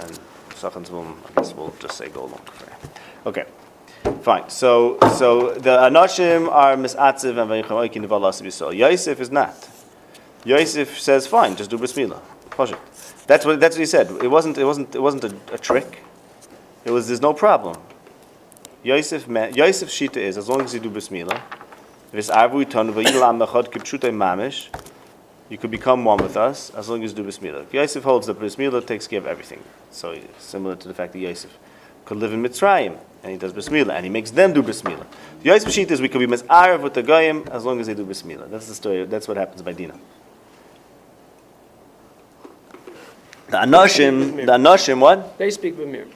And 0.00 0.18
Sachan's 0.54 0.90
I 0.90 1.40
guess 1.40 1.54
we'll 1.54 1.74
just 1.80 1.96
say 1.96 2.08
go 2.08 2.20
along. 2.24 2.40
Okay, 3.24 3.44
fine. 4.22 4.48
So, 4.50 4.98
so 5.16 5.52
the 5.54 5.76
Anoshim 5.78 6.48
are 6.50 6.76
Misatziv 6.76 7.40
and 7.40 7.50
Vayicham 7.50 7.70
Oikin 7.70 8.06
Yisrael. 8.06 8.76
Yosef 8.76 9.20
is 9.20 9.30
not. 9.30 9.68
Yosef 10.44 11.00
says, 11.00 11.26
"Fine, 11.26 11.56
just 11.56 11.70
do 11.70 11.78
bris 11.78 11.92
milah." 11.94 12.20
Pashut. 12.50 12.78
That's 13.26 13.44
what 13.44 13.60
that's 13.60 13.76
what 13.76 13.80
he 13.80 13.86
said. 13.86 14.10
It 14.22 14.28
wasn't 14.28 14.58
it 14.58 14.64
wasn't 14.64 14.94
it 14.94 15.00
wasn't 15.00 15.24
a, 15.24 15.54
a 15.54 15.58
trick. 15.58 16.02
It 16.84 16.90
was 16.90 17.08
there's 17.08 17.20
no 17.20 17.34
problem. 17.34 17.76
Yosef 18.82 19.26
Yosef's 19.26 19.92
shita 19.92 20.18
is 20.18 20.36
as 20.38 20.48
long 20.48 20.62
as 20.62 20.72
you 20.72 20.80
do 20.80 20.88
bris 20.88 21.08
milah. 21.08 21.42
You 25.48 25.58
could 25.58 25.70
become 25.70 26.04
one 26.04 26.18
with 26.18 26.36
us 26.36 26.70
as 26.70 26.88
long 26.88 27.02
as 27.02 27.12
you 27.12 27.24
do. 27.24 27.28
If 27.28 27.74
Yosef 27.74 28.04
holds 28.04 28.28
that 28.28 28.38
bris 28.38 28.56
milah 28.56 28.86
takes 28.86 29.06
care 29.08 29.18
of 29.18 29.26
everything. 29.26 29.62
So 29.90 30.16
similar 30.38 30.76
to 30.76 30.88
the 30.88 30.94
fact 30.94 31.12
that 31.14 31.18
Yosef 31.18 31.50
could 32.06 32.16
live 32.16 32.32
in 32.32 32.42
Mitzrayim 32.42 32.98
and 33.22 33.32
he 33.32 33.36
does 33.36 33.52
bris 33.52 33.68
milah 33.68 33.90
and 33.90 34.04
he 34.04 34.10
makes 34.10 34.30
them 34.30 34.54
do 34.54 34.62
bris 34.62 34.82
milah. 34.82 35.06
The 35.42 35.50
Yosef 35.50 35.68
shita 35.68 35.90
is 35.90 36.00
we 36.00 36.08
could 36.08 36.20
be 36.20 36.26
misarav 36.26 36.80
with 36.80 36.94
the 36.94 37.02
goyim 37.02 37.46
as 37.50 37.64
long 37.64 37.80
as 37.80 37.86
they 37.86 37.94
do 37.94 38.04
bris 38.04 38.22
milah. 38.22 38.48
That's 38.48 38.68
the 38.68 38.74
story. 38.74 39.04
That's 39.04 39.28
what 39.28 39.36
happens 39.36 39.60
by 39.60 39.72
Dinah. 39.72 39.98
The 43.48 43.58
Anoshim, 43.58 44.36
the 44.36 44.52
Anoshim, 44.52 44.98
what? 44.98 45.38
They 45.38 45.50
speak 45.50 45.76
Bamir. 45.76 46.08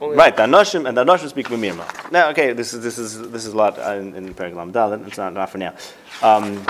Only 0.00 0.16
Right, 0.16 0.36
the 0.36 0.44
Anoshim 0.44 0.88
and 0.88 0.96
the 0.96 1.04
Anoshim 1.04 1.28
speak 1.28 1.48
B'mirma. 1.48 2.12
Now, 2.12 2.28
okay, 2.30 2.52
this 2.52 2.72
is 2.72 2.82
this 2.82 2.98
is 2.98 3.30
this 3.30 3.44
is 3.44 3.52
a 3.52 3.56
lot 3.56 3.78
uh, 3.78 3.94
in, 3.94 4.14
in 4.14 4.34
Periglam 4.34 4.70
Dalet. 4.70 5.04
It's 5.06 5.18
not, 5.18 5.34
not 5.34 5.50
for 5.50 5.58
now. 5.58 5.74
Um, 6.22 6.64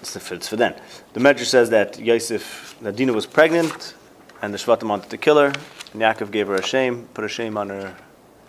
it's, 0.00 0.16
for, 0.18 0.34
it's 0.34 0.48
for 0.48 0.56
then. 0.56 0.74
The 1.12 1.20
Medrash 1.20 1.46
says 1.46 1.70
that 1.70 2.00
Yosef, 2.00 2.76
that 2.82 2.96
Dinah 2.96 3.12
was 3.12 3.26
pregnant, 3.26 3.94
and 4.42 4.52
the 4.52 4.58
Shvatim 4.58 4.88
wanted 4.88 5.10
to 5.10 5.18
kill 5.18 5.38
her, 5.38 5.52
and 5.92 6.02
Yaakov 6.02 6.30
gave 6.30 6.48
her 6.48 6.54
a 6.54 6.62
shame, 6.62 7.08
put 7.14 7.24
a 7.24 7.28
shame 7.28 7.56
on 7.56 7.68
her. 7.70 7.96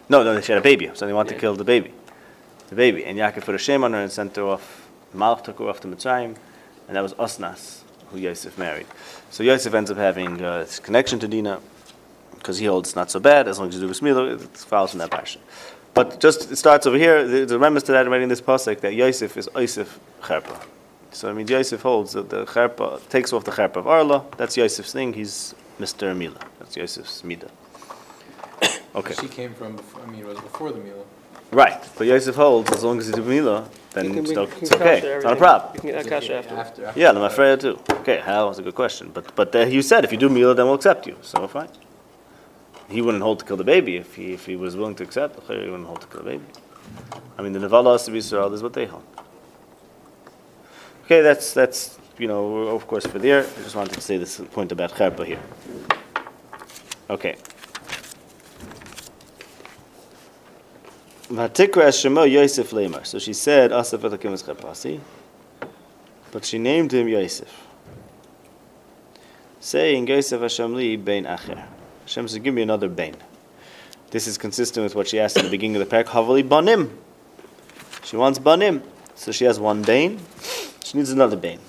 No, 0.10 0.23
no, 0.23 0.39
she 0.41 0.51
had 0.51 0.60
a 0.60 0.63
baby, 0.63 0.91
so 0.93 1.06
they 1.06 1.13
wanted 1.13 1.34
to 1.34 1.39
kill 1.39 1.56
the 1.56 1.63
baby, 1.63 1.93
the 2.69 2.75
baby, 2.75 3.06
and 3.06 3.17
Yaakov 3.17 3.45
put 3.45 3.56
a 3.56 3.58
shame 3.60 3.84
on 3.84 3.93
her 3.93 4.01
and 4.01 4.12
sent 4.12 4.36
her 4.36 4.43
off. 4.43 4.88
Malach 5.15 5.43
took 5.43 5.60
her 5.60 5.69
off 5.69 5.79
to 5.82 5.88
Mitzrayim, 5.88 6.36
and 6.88 6.95
that 6.95 7.01
was 7.01 7.13
Osnas, 7.13 7.82
who 8.10 8.17
Yosef 8.17 8.58
married. 8.58 8.88
So 9.29 9.43
Yosef 9.43 9.73
ends 9.73 9.91
up 9.91 9.97
having 9.97 10.41
uh, 10.41 10.60
this 10.60 10.79
connection 10.79 11.19
to 11.19 11.27
Dinah 11.27 11.60
because 12.43 12.58
he 12.58 12.65
holds 12.65 12.95
not 12.95 13.10
so 13.10 13.19
bad 13.19 13.47
as 13.47 13.58
long 13.58 13.69
as 13.69 13.75
you 13.75 13.82
do 13.82 13.88
bris 13.88 14.01
milah, 14.01 14.34
it 14.34 14.41
follows 14.58 14.91
from 14.91 14.99
that 14.99 15.10
passion. 15.10 15.41
But 15.93 16.19
just 16.19 16.51
it 16.51 16.58
starts 16.58 16.86
over 16.86 16.97
here. 16.97 17.25
The, 17.25 17.45
the 17.45 17.56
remembrance 17.56 17.86
to 17.86 17.93
that 17.93 18.06
already 18.06 18.23
in 18.23 18.29
this 18.29 18.41
pasuk 18.41 18.82
that 18.82 18.93
Yosef 18.93 19.38
is 19.38 19.49
Yosef 19.56 19.99
Cherpa. 20.21 20.60
So 21.12 21.29
I 21.29 21.34
mean 21.34 21.47
Yosef 21.47 21.82
holds 21.82 22.13
that 22.13 22.29
the 22.29 22.45
Cherpa 22.45 23.08
takes 23.10 23.32
off 23.32 23.45
the 23.45 23.51
Cherpa 23.51 23.77
of 23.77 23.88
Arla. 23.88 24.25
That's 24.38 24.58
Yosef's 24.58 24.91
thing. 24.91 25.13
He's 25.13 25.56
Mr. 25.83 26.15
Mila. 26.15 26.39
That's 26.59 26.75
Yosef's 26.77 27.23
Mida. 27.23 27.49
Okay, 28.95 29.15
She 29.19 29.27
came 29.27 29.53
from, 29.55 29.75
before, 29.75 30.01
I 30.03 30.05
mean, 30.05 30.21
it 30.21 30.27
was 30.27 30.39
before 30.39 30.71
the 30.71 30.79
Mila. 30.79 31.03
right. 31.51 31.81
But 31.97 32.05
Yosef 32.07 32.35
holds 32.35 32.71
as 32.71 32.83
long 32.83 32.99
as 32.99 33.07
you 33.09 33.13
do 33.15 33.23
Mila, 33.23 33.67
then 33.93 34.05
You 34.05 34.11
can 34.11 34.19
it's, 34.19 34.29
be- 34.29 34.35
no- 34.35 34.45
can 34.47 34.61
it's 34.63 34.71
okay. 34.71 34.97
It's 34.99 35.03
not 35.03 35.09
a 35.09 35.15
everything. 35.15 35.37
problem. 35.39 35.71
You 35.75 35.79
can 35.81 35.89
get 35.91 36.07
kasha 36.07 36.35
after. 36.41 36.55
After, 36.55 36.85
after 36.85 36.99
Yeah, 36.99 37.11
the 37.11 37.19
I'm 37.19 37.25
afraid 37.25 37.59
too. 37.59 37.79
Okay, 38.01 38.19
Hal 38.19 38.47
was 38.49 38.59
a 38.59 38.61
good 38.67 38.75
question, 38.75 39.09
but 39.15 39.25
but 39.35 39.49
uh, 39.55 39.59
you 39.75 39.81
said 39.81 40.03
if 40.05 40.11
you 40.13 40.19
do 40.25 40.29
Mila, 40.29 40.53
then 40.53 40.65
we'll 40.67 40.75
accept 40.81 41.07
you. 41.07 41.15
So 41.21 41.47
fine. 41.47 41.69
He 42.95 43.01
wouldn't 43.01 43.23
hold 43.23 43.39
to 43.39 43.45
kill 43.47 43.57
the 43.57 43.69
baby 43.75 43.93
if 44.03 44.09
he 44.15 44.25
if 44.37 44.45
he 44.45 44.55
was 44.55 44.75
willing 44.79 44.95
to 44.99 45.03
accept. 45.03 45.31
He 45.47 45.55
wouldn't 45.73 45.87
hold 45.91 46.01
to 46.01 46.07
kill 46.11 46.21
the 46.23 46.29
baby. 46.33 46.45
I 47.37 47.41
mean, 47.41 47.53
the 47.53 47.59
Nevala 47.65 47.91
has 47.93 48.03
to 48.05 48.11
be 48.11 48.19
Israel 48.19 48.53
is 48.53 48.61
what 48.61 48.73
they 48.73 48.85
hold. 48.93 49.03
Okay, 51.05 51.21
that's 51.21 51.47
that's 51.59 51.97
you 52.17 52.28
know 52.28 52.67
of 52.67 52.88
course 52.88 53.06
for 53.06 53.19
there. 53.19 53.43
I 53.43 53.63
just 53.63 53.76
wanted 53.76 53.93
to 53.93 54.02
say 54.02 54.17
this 54.17 54.39
point 54.52 54.71
about 54.71 54.91
Cherpa 54.91 55.26
here. 55.26 55.41
Okay. 57.10 57.36
Yosef. 61.30 63.08
So 63.08 63.19
she 63.19 63.34
said. 63.34 63.71
But 66.32 66.45
she 66.45 66.58
named 66.60 66.93
him 66.93 67.08
Yosef. 67.08 67.67
Saying, 69.60 70.08
Yosef 70.08 70.41
Hashem 70.41 70.73
li 70.73 70.95
bein 70.97 71.26
acher. 71.26 71.65
Hashem 72.02 72.28
said, 72.28 72.43
give 72.43 72.54
me 72.54 72.62
another 72.62 72.89
bein. 72.89 73.15
This 74.12 74.28
is 74.28 74.38
consistent 74.38 74.84
with 74.84 74.93
what 74.95 75.08
she 75.08 75.19
asked 75.19 75.38
in 75.38 75.45
the 75.45 75.49
beginning 75.49 75.82
of 75.82 75.89
the 75.89 75.95
parak, 75.95 76.06
Havali 76.06 76.47
banim. 76.47 76.97
She 78.04 78.17
wants 78.17 78.39
banim. 78.39 78.84
So 79.15 79.32
she 79.32 79.45
has 79.45 79.60
one 79.60 79.82
bein. 79.82 80.19
She 80.84 80.97
needs 80.97 81.10
another 81.12 81.38
bein. 81.38 81.60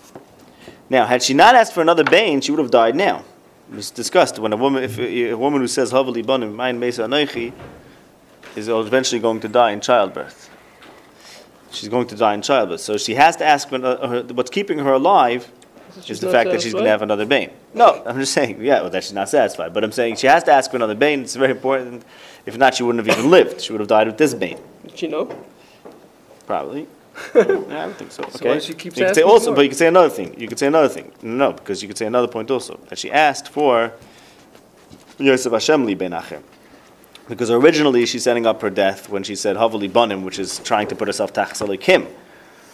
Now, 0.95 1.07
had 1.07 1.25
she 1.25 1.35
not 1.35 1.57
asked 1.57 1.73
for 1.73 1.81
another 1.81 2.05
bein, 2.05 2.41
she 2.41 2.53
would 2.53 2.61
have 2.61 2.71
died 2.71 2.95
now. 2.95 3.25
It 3.69 3.75
was 3.75 3.91
discussed 3.91 4.39
when 4.39 4.53
a 4.53 4.57
woman, 4.57 4.85
if 4.85 4.97
a, 4.97 5.31
a 5.31 5.37
woman 5.37 5.61
who 5.61 5.67
says 5.67 5.91
Havali 5.91 6.25
banim, 6.25 6.55
mein 6.55 6.79
mesa 6.79 7.03
anoichi, 7.03 7.53
is 8.55 8.69
eventually 8.69 9.21
going 9.21 9.41
to 9.41 9.49
die 9.49 9.73
in 9.73 9.81
childbirth. 9.81 10.49
She's 11.73 11.89
going 11.89 12.07
to 12.07 12.15
die 12.15 12.35
in 12.35 12.43
childbirth. 12.43 12.81
So 12.81 12.97
she 12.97 13.17
has 13.17 13.35
to 13.39 13.45
ask, 13.45 13.73
when, 13.73 13.85
uh, 13.85 14.07
her, 14.07 14.23
what's 14.35 14.51
keeping 14.51 14.79
her 14.79 14.93
alive 14.93 15.51
is 16.07 16.21
the 16.21 16.31
fact 16.31 16.51
that 16.51 16.63
she's 16.63 16.73
going 16.73 16.85
to 16.85 16.91
have 16.91 17.03
another 17.03 17.27
bane. 17.27 17.51
No, 17.75 18.01
I'm 18.07 18.21
just 18.21 18.33
saying, 18.33 18.65
yeah, 18.65 18.83
well, 18.83 18.91
that 18.91 19.03
she's 19.03 19.13
not 19.15 19.29
satisfied. 19.29 19.75
But 19.75 19.83
I'm 19.83 19.91
saying 19.91 20.15
she 20.15 20.29
has 20.29 20.45
to 20.45 20.53
ask 20.53 20.71
for 20.71 20.77
another 20.77 20.95
bane. 20.95 21.23
It's 21.23 21.35
very 21.35 21.51
important. 21.51 22.05
If 22.47 22.57
not, 22.57 22.77
she 22.77 22.85
wouldn't 22.85 23.05
have 23.05 23.19
even 23.19 23.33
lived. 23.33 23.63
She 23.63 23.73
would 23.73 23.81
have 23.81 23.89
died 23.89 24.07
with 24.07 24.19
this 24.19 24.33
bane, 24.33 24.61
Did 24.87 24.97
she 24.97 25.09
know? 25.09 25.45
probably. 26.47 26.87
I 27.35 27.43
don't 27.45 27.97
think 27.97 28.11
so. 28.11 28.25
Okay. 28.25 28.49
why 28.49 28.59
she 28.59 28.75
keeps 28.75 28.97
you 28.97 29.07
could 29.07 29.15
say 29.15 29.23
asking 29.23 29.25
also, 29.25 29.51
for 29.51 29.57
but 29.57 29.63
you 29.63 29.69
could 29.69 29.79
say 29.79 29.87
another 29.87 30.11
thing. 30.11 30.39
You 30.39 30.49
could 30.49 30.59
say 30.59 30.67
another 30.67 30.89
thing. 30.89 31.13
No, 31.23 31.53
because 31.53 31.81
you 31.83 31.89
could 31.89 31.99
say 31.99 32.07
another 32.07 32.29
point 32.29 32.51
also 32.51 32.79
that 32.89 32.99
she 32.99 33.11
asked 33.11 33.49
for 33.49 33.93
Yosef 35.19 35.53
Hashem 35.53 35.87
li 35.87 35.95
ben 35.95 36.11
Acher. 36.11 36.43
Because 37.29 37.51
originally 37.51 38.05
she's 38.05 38.23
setting 38.23 38.47
up 38.47 38.61
her 38.63 38.71
death 38.71 39.09
when 39.09 39.23
she 39.23 39.35
said 39.35 39.57
Havali 39.57 39.91
Banim, 39.91 40.25
which 40.25 40.39
is 40.39 40.59
trying 40.59 40.89
to 40.89 40.97
put 40.97 41.09
herself 41.09 41.33
Tachas 41.33 41.67
Elikim. 41.67 42.07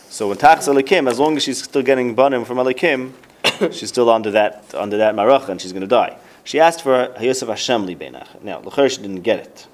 So 0.08 0.28
when 0.28 0.38
Tachas 0.38 0.66
Elikim, 0.72 1.08
as 1.08 1.18
long 1.20 1.36
as 1.36 1.44
she's 1.44 1.62
still 1.62 1.82
getting 1.82 2.14
Banim 2.14 2.44
from 2.44 2.56
Elikim, 2.56 3.12
she's 3.72 3.88
still 3.88 4.10
under 4.10 4.30
that 4.32 4.74
under 4.74 4.96
that 4.96 5.14
Marach 5.14 5.48
and 5.48 5.60
she's 5.60 5.72
going 5.72 5.82
to 5.82 5.86
die. 5.86 6.16
She 6.44 6.58
asked 6.58 6.82
for 6.82 7.14
Yosef 7.20 7.48
Hashem 7.48 7.86
li 7.86 7.94
benach. 7.94 8.42
Now, 8.42 8.60
L'cher 8.60 8.88
she 8.88 9.02
didn't 9.02 9.20
get 9.20 9.40
it. 9.40 9.66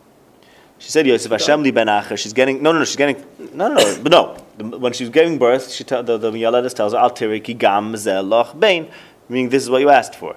She 0.79 0.91
said 0.91 1.07
Yosef 1.07 1.31
Hashem 1.31 1.63
li 1.63 1.73
benach. 1.73 2.17
She's 2.19 2.33
getting 2.33 2.63
no, 2.63 2.73
no, 2.73 2.81
no. 2.81 2.85
She's 2.85 2.97
getting 2.97 3.25
no, 3.55 3.69
no, 3.69 3.75
no. 3.75 4.03
But 4.03 4.13
no, 4.13 4.37
the, 4.59 4.79
when 4.79 4.93
she 4.93 5.05
was 5.05 5.11
giving 5.11 5.39
birth, 5.39 5.73
she 5.73 5.85
tell, 5.85 6.03
the 6.03 6.19
the 6.19 6.71
tells 6.75 6.93
her 6.93 6.99
Al 6.99 7.11
Tiriki 7.11 7.57
Gam 7.57 7.95
Zeloch 7.95 8.59
Bein, 8.59 8.89
meaning 9.29 9.49
this 9.49 9.63
is 9.63 9.71
what 9.71 9.81
you 9.81 9.89
asked 9.89 10.15
for. 10.15 10.37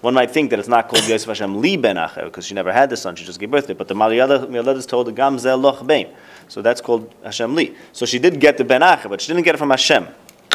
One 0.00 0.14
might 0.14 0.30
think 0.30 0.50
that 0.50 0.58
it's 0.58 0.68
not 0.68 0.88
called 0.88 1.06
Yosef 1.08 1.28
Hashem 1.28 1.60
li 1.60 1.76
benach 1.76 2.22
because 2.24 2.46
she 2.46 2.54
never 2.54 2.72
had 2.72 2.90
the 2.90 2.96
son; 2.96 3.16
she 3.16 3.24
just 3.24 3.38
gave 3.38 3.50
birth 3.50 3.66
to 3.66 3.72
it. 3.72 3.78
But 3.78 3.88
the 3.88 3.94
Yaledes 3.94 4.86
told 4.86 5.06
her 5.06 5.12
Gam 5.12 5.36
Zeloch 5.36 5.86
Bein, 5.86 6.08
so 6.48 6.62
that's 6.62 6.80
called 6.80 7.14
Hashem 7.24 7.54
li. 7.54 7.74
So 7.92 8.06
she 8.06 8.18
did 8.18 8.40
get 8.40 8.58
the 8.58 8.64
benach, 8.64 9.08
but 9.08 9.20
she 9.20 9.28
didn't 9.28 9.44
get 9.44 9.54
it 9.54 9.58
from 9.58 9.70
Hashem. 9.70 10.08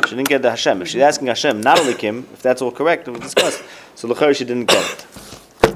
She 0.08 0.16
didn't 0.16 0.30
get 0.30 0.42
the 0.42 0.50
Hashem. 0.50 0.82
If 0.82 0.90
she's 0.90 1.02
asking 1.02 1.28
Hashem, 1.28 1.62
not 1.62 1.80
only 1.80 1.94
Kim, 1.94 2.28
if 2.34 2.42
that's 2.42 2.62
all 2.62 2.72
correct, 2.72 3.08
we'll 3.08 3.20
discuss. 3.20 3.62
So 3.96 4.08
L'cher 4.08 4.34
she 4.34 4.46
didn't 4.46 4.66
get 4.66 5.06
it. 5.64 5.76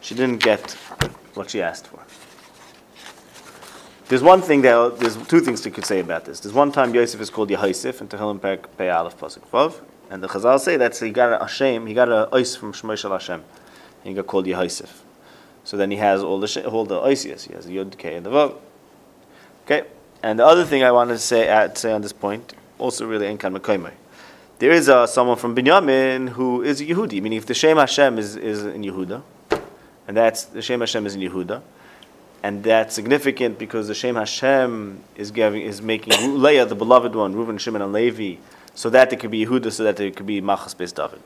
She 0.00 0.14
didn't 0.14 0.42
get 0.42 0.72
what 1.34 1.50
she 1.50 1.62
asked 1.62 1.86
for. 1.86 2.00
There's 4.06 4.22
one 4.22 4.42
thing 4.42 4.60
that 4.62 4.98
there's 4.98 5.16
two 5.28 5.40
things 5.40 5.64
you 5.64 5.70
could 5.70 5.86
say 5.86 6.00
about 6.00 6.26
this. 6.26 6.40
There's 6.40 6.54
one 6.54 6.70
time 6.70 6.94
Yosef 6.94 7.22
is 7.22 7.30
called 7.30 7.48
Yehoisif 7.48 8.02
in 8.02 8.08
Tehillim 8.08 8.38
Perek 8.38 8.66
Pei 8.76 8.90
Aleph 8.90 9.16
Pasuk 9.16 9.48
Vav, 9.50 9.80
and 10.10 10.22
the 10.22 10.28
Chazal 10.28 10.60
say 10.60 10.76
that 10.76 10.94
he 10.94 11.08
got 11.08 11.32
a 11.32 11.38
Hashem, 11.38 11.86
he 11.86 11.94
got 11.94 12.10
a 12.10 12.28
ois 12.30 12.54
from 12.54 12.74
Shmoy 12.74 12.98
Shel 12.98 13.12
Hashem, 13.12 13.40
and 13.40 13.44
he 14.02 14.12
got 14.12 14.26
called 14.26 14.44
Yehoisif. 14.44 14.90
So 15.64 15.78
then 15.78 15.90
he 15.90 15.96
has 15.96 16.22
all 16.22 16.38
the 16.38 16.68
all 16.68 16.84
the 16.84 17.00
oisias. 17.00 17.46
He 17.46 17.54
has 17.54 17.64
the 17.64 17.72
Yod 17.72 17.96
K 17.96 18.16
and 18.16 18.26
the 18.26 18.30
Vav. 18.30 18.56
Okay, 19.64 19.84
and 20.22 20.38
the 20.38 20.44
other 20.44 20.66
thing 20.66 20.84
I 20.84 20.92
wanted 20.92 21.14
to 21.14 21.18
say 21.18 21.48
at 21.48 21.78
say 21.78 21.90
on 21.90 22.02
this 22.02 22.12
point, 22.12 22.52
also 22.78 23.06
really 23.06 23.26
Enkan 23.34 23.56
Mekoymai. 23.56 23.92
There 24.58 24.70
is 24.70 24.90
uh, 24.90 25.06
someone 25.06 25.38
from 25.38 25.56
Binyamin 25.56 26.28
who 26.28 26.62
is 26.62 26.82
a 26.82 26.84
Yehudi, 26.84 27.22
meaning 27.22 27.38
if 27.38 27.46
the 27.46 27.54
Shem 27.54 27.78
Hashem 27.78 28.18
is, 28.18 28.36
is 28.36 28.66
in 28.66 28.82
Yehuda, 28.82 29.22
and 30.06 30.14
that's 30.14 30.44
the 30.44 30.60
Shem 30.60 30.80
Hashem 30.80 31.06
is 31.06 31.14
in 31.14 31.22
Yehuda, 31.22 31.62
and 32.44 32.62
that's 32.62 32.94
significant 32.94 33.58
because 33.58 33.88
the 33.88 33.94
Shem 33.94 34.16
Hashem 34.16 35.00
is 35.16 35.30
giving 35.30 35.62
is 35.62 35.80
making 35.80 36.42
Leah 36.42 36.66
the 36.66 36.74
beloved 36.74 37.14
one, 37.14 37.34
Reuben, 37.34 37.56
Shimon, 37.56 37.80
and 37.80 37.90
Levi, 37.90 38.38
so 38.74 38.90
that 38.90 39.14
it 39.14 39.18
could 39.18 39.30
be 39.30 39.46
Yehuda, 39.46 39.72
so 39.72 39.82
that 39.84 39.98
it 39.98 40.14
could 40.14 40.26
be 40.26 40.42
Malchus 40.42 40.74
Beis 40.74 40.94
David. 40.94 41.22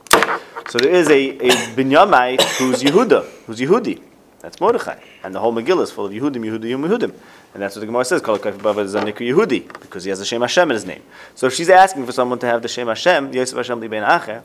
So 0.71 0.79
there 0.79 0.93
is 0.93 1.09
a, 1.11 1.31
a 1.31 1.51
Binyamite 1.75 2.43
who's 2.59 2.85
Yehuda, 2.85 3.25
who's 3.47 3.59
Yehudi. 3.59 4.01
That's 4.39 4.61
Mordechai, 4.61 5.01
and 5.25 5.35
the 5.35 5.41
whole 5.41 5.53
Megillah 5.53 5.83
is 5.83 5.91
full 5.91 6.07
of 6.07 6.13
Yehudim, 6.13 6.37
Yehudim, 6.37 6.87
Yehudim, 6.87 7.13
and 7.53 7.61
that's 7.61 7.75
what 7.75 7.81
the 7.81 7.87
Gemara 7.87 8.05
says. 8.05 8.23
Kol 8.23 8.39
Yehudi, 8.39 9.67
because 9.81 10.05
he 10.05 10.11
has 10.11 10.21
the 10.21 10.25
Shem 10.25 10.41
Hashem 10.43 10.71
in 10.71 10.75
his 10.75 10.87
name. 10.87 11.03
So 11.35 11.49
if 11.49 11.55
she's 11.55 11.69
asking 11.69 12.07
for 12.07 12.13
someone 12.13 12.39
to 12.39 12.47
have 12.47 12.63
the 12.63 12.69
Shem 12.69 12.87
Hashem, 12.87 13.33
Yosef 13.33 13.57
Hashem 13.57 13.81
Li 13.81 13.89
Ben 13.89 14.05
Acher, 14.05 14.43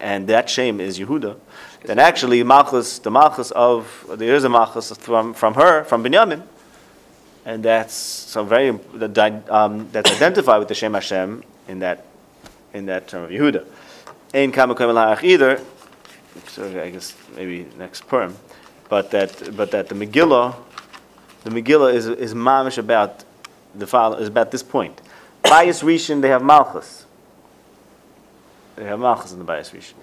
and 0.00 0.26
that 0.28 0.48
Shem 0.48 0.80
is 0.80 0.98
Yehuda, 0.98 1.36
then 1.86 1.98
actually 1.98 2.42
Malchus, 2.42 2.98
the 2.98 3.10
Malchus 3.10 3.50
of 3.52 4.06
there 4.14 4.34
is 4.34 4.44
a 4.44 4.48
Malchus 4.48 4.92
from 4.96 5.34
from 5.34 5.54
her 5.54 5.84
from 5.84 6.02
Binyamin, 6.02 6.42
and 7.44 7.62
that's 7.62 7.94
so 7.94 8.44
very 8.44 8.70
um, 8.70 9.88
that's 9.92 10.10
identified 10.10 10.58
with 10.58 10.68
the 10.68 10.74
Shem 10.74 10.94
Hashem 10.94 11.44
in 11.68 11.78
that 11.80 12.04
in 12.74 12.86
that 12.86 13.08
term 13.08 13.24
of 13.24 13.30
Yehuda. 13.30 13.64
Ein 14.34 14.52
Kamakom 14.52 15.22
either. 15.22 15.60
So 16.48 16.66
I 16.82 16.90
guess 16.90 17.14
maybe 17.34 17.66
next 17.78 18.06
perm, 18.08 18.36
but 18.88 19.10
that 19.12 19.56
but 19.56 19.70
that 19.70 19.88
the 19.88 19.94
Megillah, 19.94 20.54
the 21.44 21.50
Megillah 21.50 21.94
is 21.94 22.06
is 22.06 22.34
mamish 22.34 22.78
about 22.78 23.24
the 23.74 23.86
follow 23.86 24.18
is 24.18 24.28
about 24.28 24.50
this 24.50 24.62
point. 24.62 25.00
Bayis 25.44 25.82
Rishon 25.82 26.20
they 26.20 26.28
have 26.28 26.42
Malchus. 26.42 27.06
They 28.74 28.84
have 28.84 28.98
Malchus 28.98 29.32
in 29.32 29.38
the 29.38 29.44
Bayis 29.44 29.70
Rishon. 29.70 29.94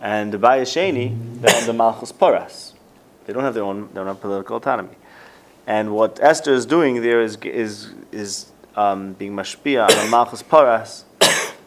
And 0.00 0.32
the 0.32 0.38
Bayis 0.38 0.70
Sheni, 0.74 1.40
they 1.40 1.50
have 1.50 1.66
the 1.66 1.72
Malchus 1.72 2.12
Paras. 2.12 2.74
They 3.26 3.32
don't 3.32 3.42
have 3.42 3.54
their 3.54 3.64
own, 3.64 3.88
they 3.88 3.94
don't 3.94 4.06
have 4.06 4.20
political 4.20 4.56
autonomy. 4.56 4.96
And 5.66 5.92
what 5.92 6.18
Esther 6.22 6.54
is 6.54 6.64
doing 6.64 7.02
there 7.02 7.20
is 7.20 7.36
is 7.42 7.92
is 8.10 8.52
um, 8.74 9.12
being 9.14 9.32
mashpia 9.32 9.82
on 9.82 10.04
the 10.04 10.10
Malchus 10.10 10.42
Paras, 10.42 11.04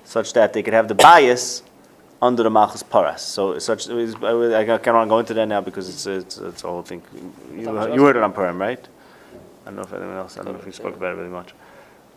such 0.04 0.34
that 0.34 0.54
they 0.54 0.64
could 0.64 0.74
have 0.74 0.88
the 0.88 0.96
bias 0.96 1.62
under 2.22 2.42
the 2.42 2.50
Malchus 2.50 2.84
Paras. 2.84 3.22
So 3.22 3.60
such 3.60 3.90
I 3.90 4.78
cannot 4.78 5.08
go 5.10 5.20
into 5.20 5.34
that 5.34 5.48
now 5.48 5.62
because 5.62 5.90
it's 5.90 6.06
it's, 6.08 6.38
it's 6.38 6.64
a 6.64 6.68
whole 6.68 6.82
thing. 6.82 7.04
You, 7.54 7.94
you 7.94 8.04
heard 8.04 8.16
it 8.16 8.24
on 8.24 8.34
Purim, 8.34 8.60
right? 8.60 8.88
I 9.64 9.66
don't 9.66 9.76
know 9.76 9.82
if 9.84 9.94
anyone 9.94 10.16
else. 10.16 10.38
I 10.38 10.44
don't 10.44 10.54
know 10.54 10.60
if 10.60 10.66
we 10.66 10.72
spoke 10.72 10.96
about 10.96 11.14
it 11.14 11.18
really 11.18 11.30
much. 11.30 11.54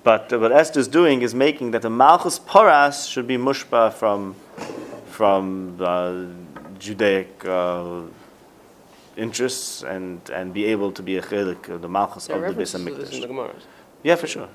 But 0.03 0.33
uh, 0.33 0.39
what 0.39 0.53
Esther's 0.53 0.89
doing 0.89 1.23
is 1.23 1.35
making 1.35 1.73
that 1.73 1.83
the 1.83 1.91
Malchus 1.91 2.39
Paras 2.39 3.07
should 3.07 3.27
be 3.27 3.37
mushba 3.37 3.93
from 3.93 4.37
from 5.15 5.77
uh, 5.81 6.27
Judaic 6.81 7.45
uh, 7.45 8.03
interests 9.17 9.85
and, 9.85 10.21
and 10.31 10.53
be 10.53 10.65
able 10.65 10.91
to 10.91 11.03
be 11.03 11.17
a 11.19 11.23
chelik 11.23 11.69
of 11.69 11.83
the 11.83 11.89
Malchus 11.89 12.29
of 12.29 12.41
the 12.41 12.49
Beis 12.49 12.75
references 12.75 12.85
to 12.85 12.95
this 12.95 13.15
in 13.15 13.21
the 13.21 13.29
Hamikdash. 13.29 13.63
Yeah, 14.03 14.17
for 14.17 14.27
sure. 14.27 14.49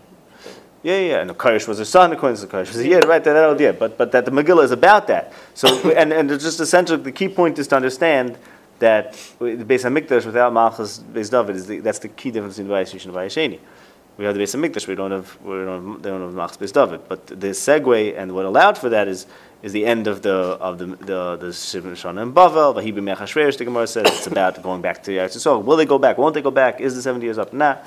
Yeah, 0.84 1.00
yeah, 1.00 1.22
and 1.22 1.30
the 1.30 1.34
Koresh 1.34 1.68
was 1.68 1.80
a 1.80 1.86
son, 1.86 2.12
according 2.12 2.46
to 2.46 2.58
was 2.58 2.78
a 2.78 2.88
yid, 2.88 3.06
right? 3.06 3.24
That, 3.24 3.34
that 3.34 3.50
idea, 3.50 3.74
but 3.74 3.98
but 3.98 4.12
that 4.12 4.26
the 4.26 4.32
Megillah 4.32 4.64
is 4.64 4.72
about 4.72 5.08
that. 5.08 5.34
So 5.54 5.68
and 6.02 6.12
and 6.12 6.30
it's 6.32 6.44
just 6.44 6.60
essential. 6.60 6.98
The 6.98 7.12
key 7.12 7.30
point 7.30 7.58
is 7.60 7.68
to 7.70 7.76
understand 7.76 8.38
that 8.80 9.14
the 9.40 9.66
Beis 9.70 9.84
Hamikdash 9.88 10.26
without 10.26 10.54
Malchus 10.54 11.00
Beis 11.00 11.30
David 11.30 11.56
is 11.56 11.68
the, 11.68 11.80
that's 11.80 12.00
the 12.00 12.08
key 12.10 12.32
difference 12.32 12.58
between 12.58 12.72
Bayis 12.74 12.94
Rishon 12.94 13.06
and 13.08 13.16
Bayis 13.16 13.36
Sheni. 13.36 13.60
We 14.18 14.26
have 14.26 14.36
the 14.36 14.42
Beis 14.42 14.56
Hamikdash, 14.56 14.88
we 14.88 14.96
don't 14.96 15.12
have 15.12 15.38
we 15.42 15.56
don't 15.56 15.94
have, 15.94 16.02
they 16.02 16.10
don't 16.10 16.22
have 16.22 16.34
Malchus 16.34 16.58
Beis 16.58 16.74
David, 16.74 17.02
but 17.10 17.28
the 17.28 17.52
segue 17.66 18.18
and 18.18 18.34
what 18.34 18.46
allowed 18.46 18.78
for 18.78 18.90
that 18.90 19.08
is 19.10 19.26
is 19.62 19.74
the 19.74 19.86
end 19.86 20.08
of 20.08 20.22
the 20.22 20.32
of 20.32 20.78
the 20.78 20.86
the 20.86 21.38
the 21.38 21.48
Shana 21.48 22.22
and 22.22 22.34
Bavel. 22.34 22.76
The 22.76 22.82
Hebrew 22.82 23.04
Mechashresh, 23.04 23.58
the 23.58 23.66
Gemara 23.66 23.88
says 23.88 24.06
it's 24.08 24.28
about 24.28 24.62
going 24.64 24.82
back 24.82 25.04
to 25.04 25.12
the 25.12 25.18
Eretz 25.18 25.36
Yisrael. 25.36 25.64
Will 25.64 25.78
they 25.78 25.86
go 25.86 25.98
back? 25.98 26.18
Won't 26.18 26.34
they 26.34 26.42
go 26.42 26.52
back? 26.52 26.80
Is 26.80 26.96
the 26.96 27.02
seventy 27.02 27.26
years 27.26 27.38
up? 27.38 27.54
Nah. 27.54 27.78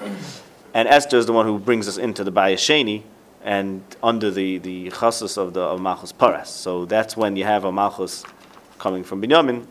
And 0.75 0.89
Esther 0.89 1.19
is 1.19 1.27
the 1.27 1.33
one 1.33 1.47
who 1.47 1.59
brings 1.59 1.87
us 1.87 1.99
into 1.99 2.25
the 2.25 2.33
Bayis 2.33 2.55
Sheni 2.57 3.03
and 3.43 3.83
under 4.03 4.31
the 4.31 4.59
the 4.59 4.91
chasus 4.91 5.37
of 5.37 5.55
the 5.55 5.61
of 5.61 5.81
Malchus 5.81 6.13
Paras. 6.13 6.49
So 6.49 6.85
that's 6.85 7.17
when 7.17 7.37
you 7.37 7.45
have 7.45 7.65
a 7.65 7.73
Malchus 7.73 8.25
coming 8.79 9.05
from 9.05 9.23
Binyamin, 9.23 9.67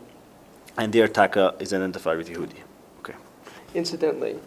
and 0.76 0.92
their 0.92 1.08
taka 1.08 1.54
is 1.58 1.72
identified 1.72 2.18
with 2.18 2.28
Yehudi. 2.28 2.60
Okay. 3.00 3.14
Incidentally, 3.74 4.38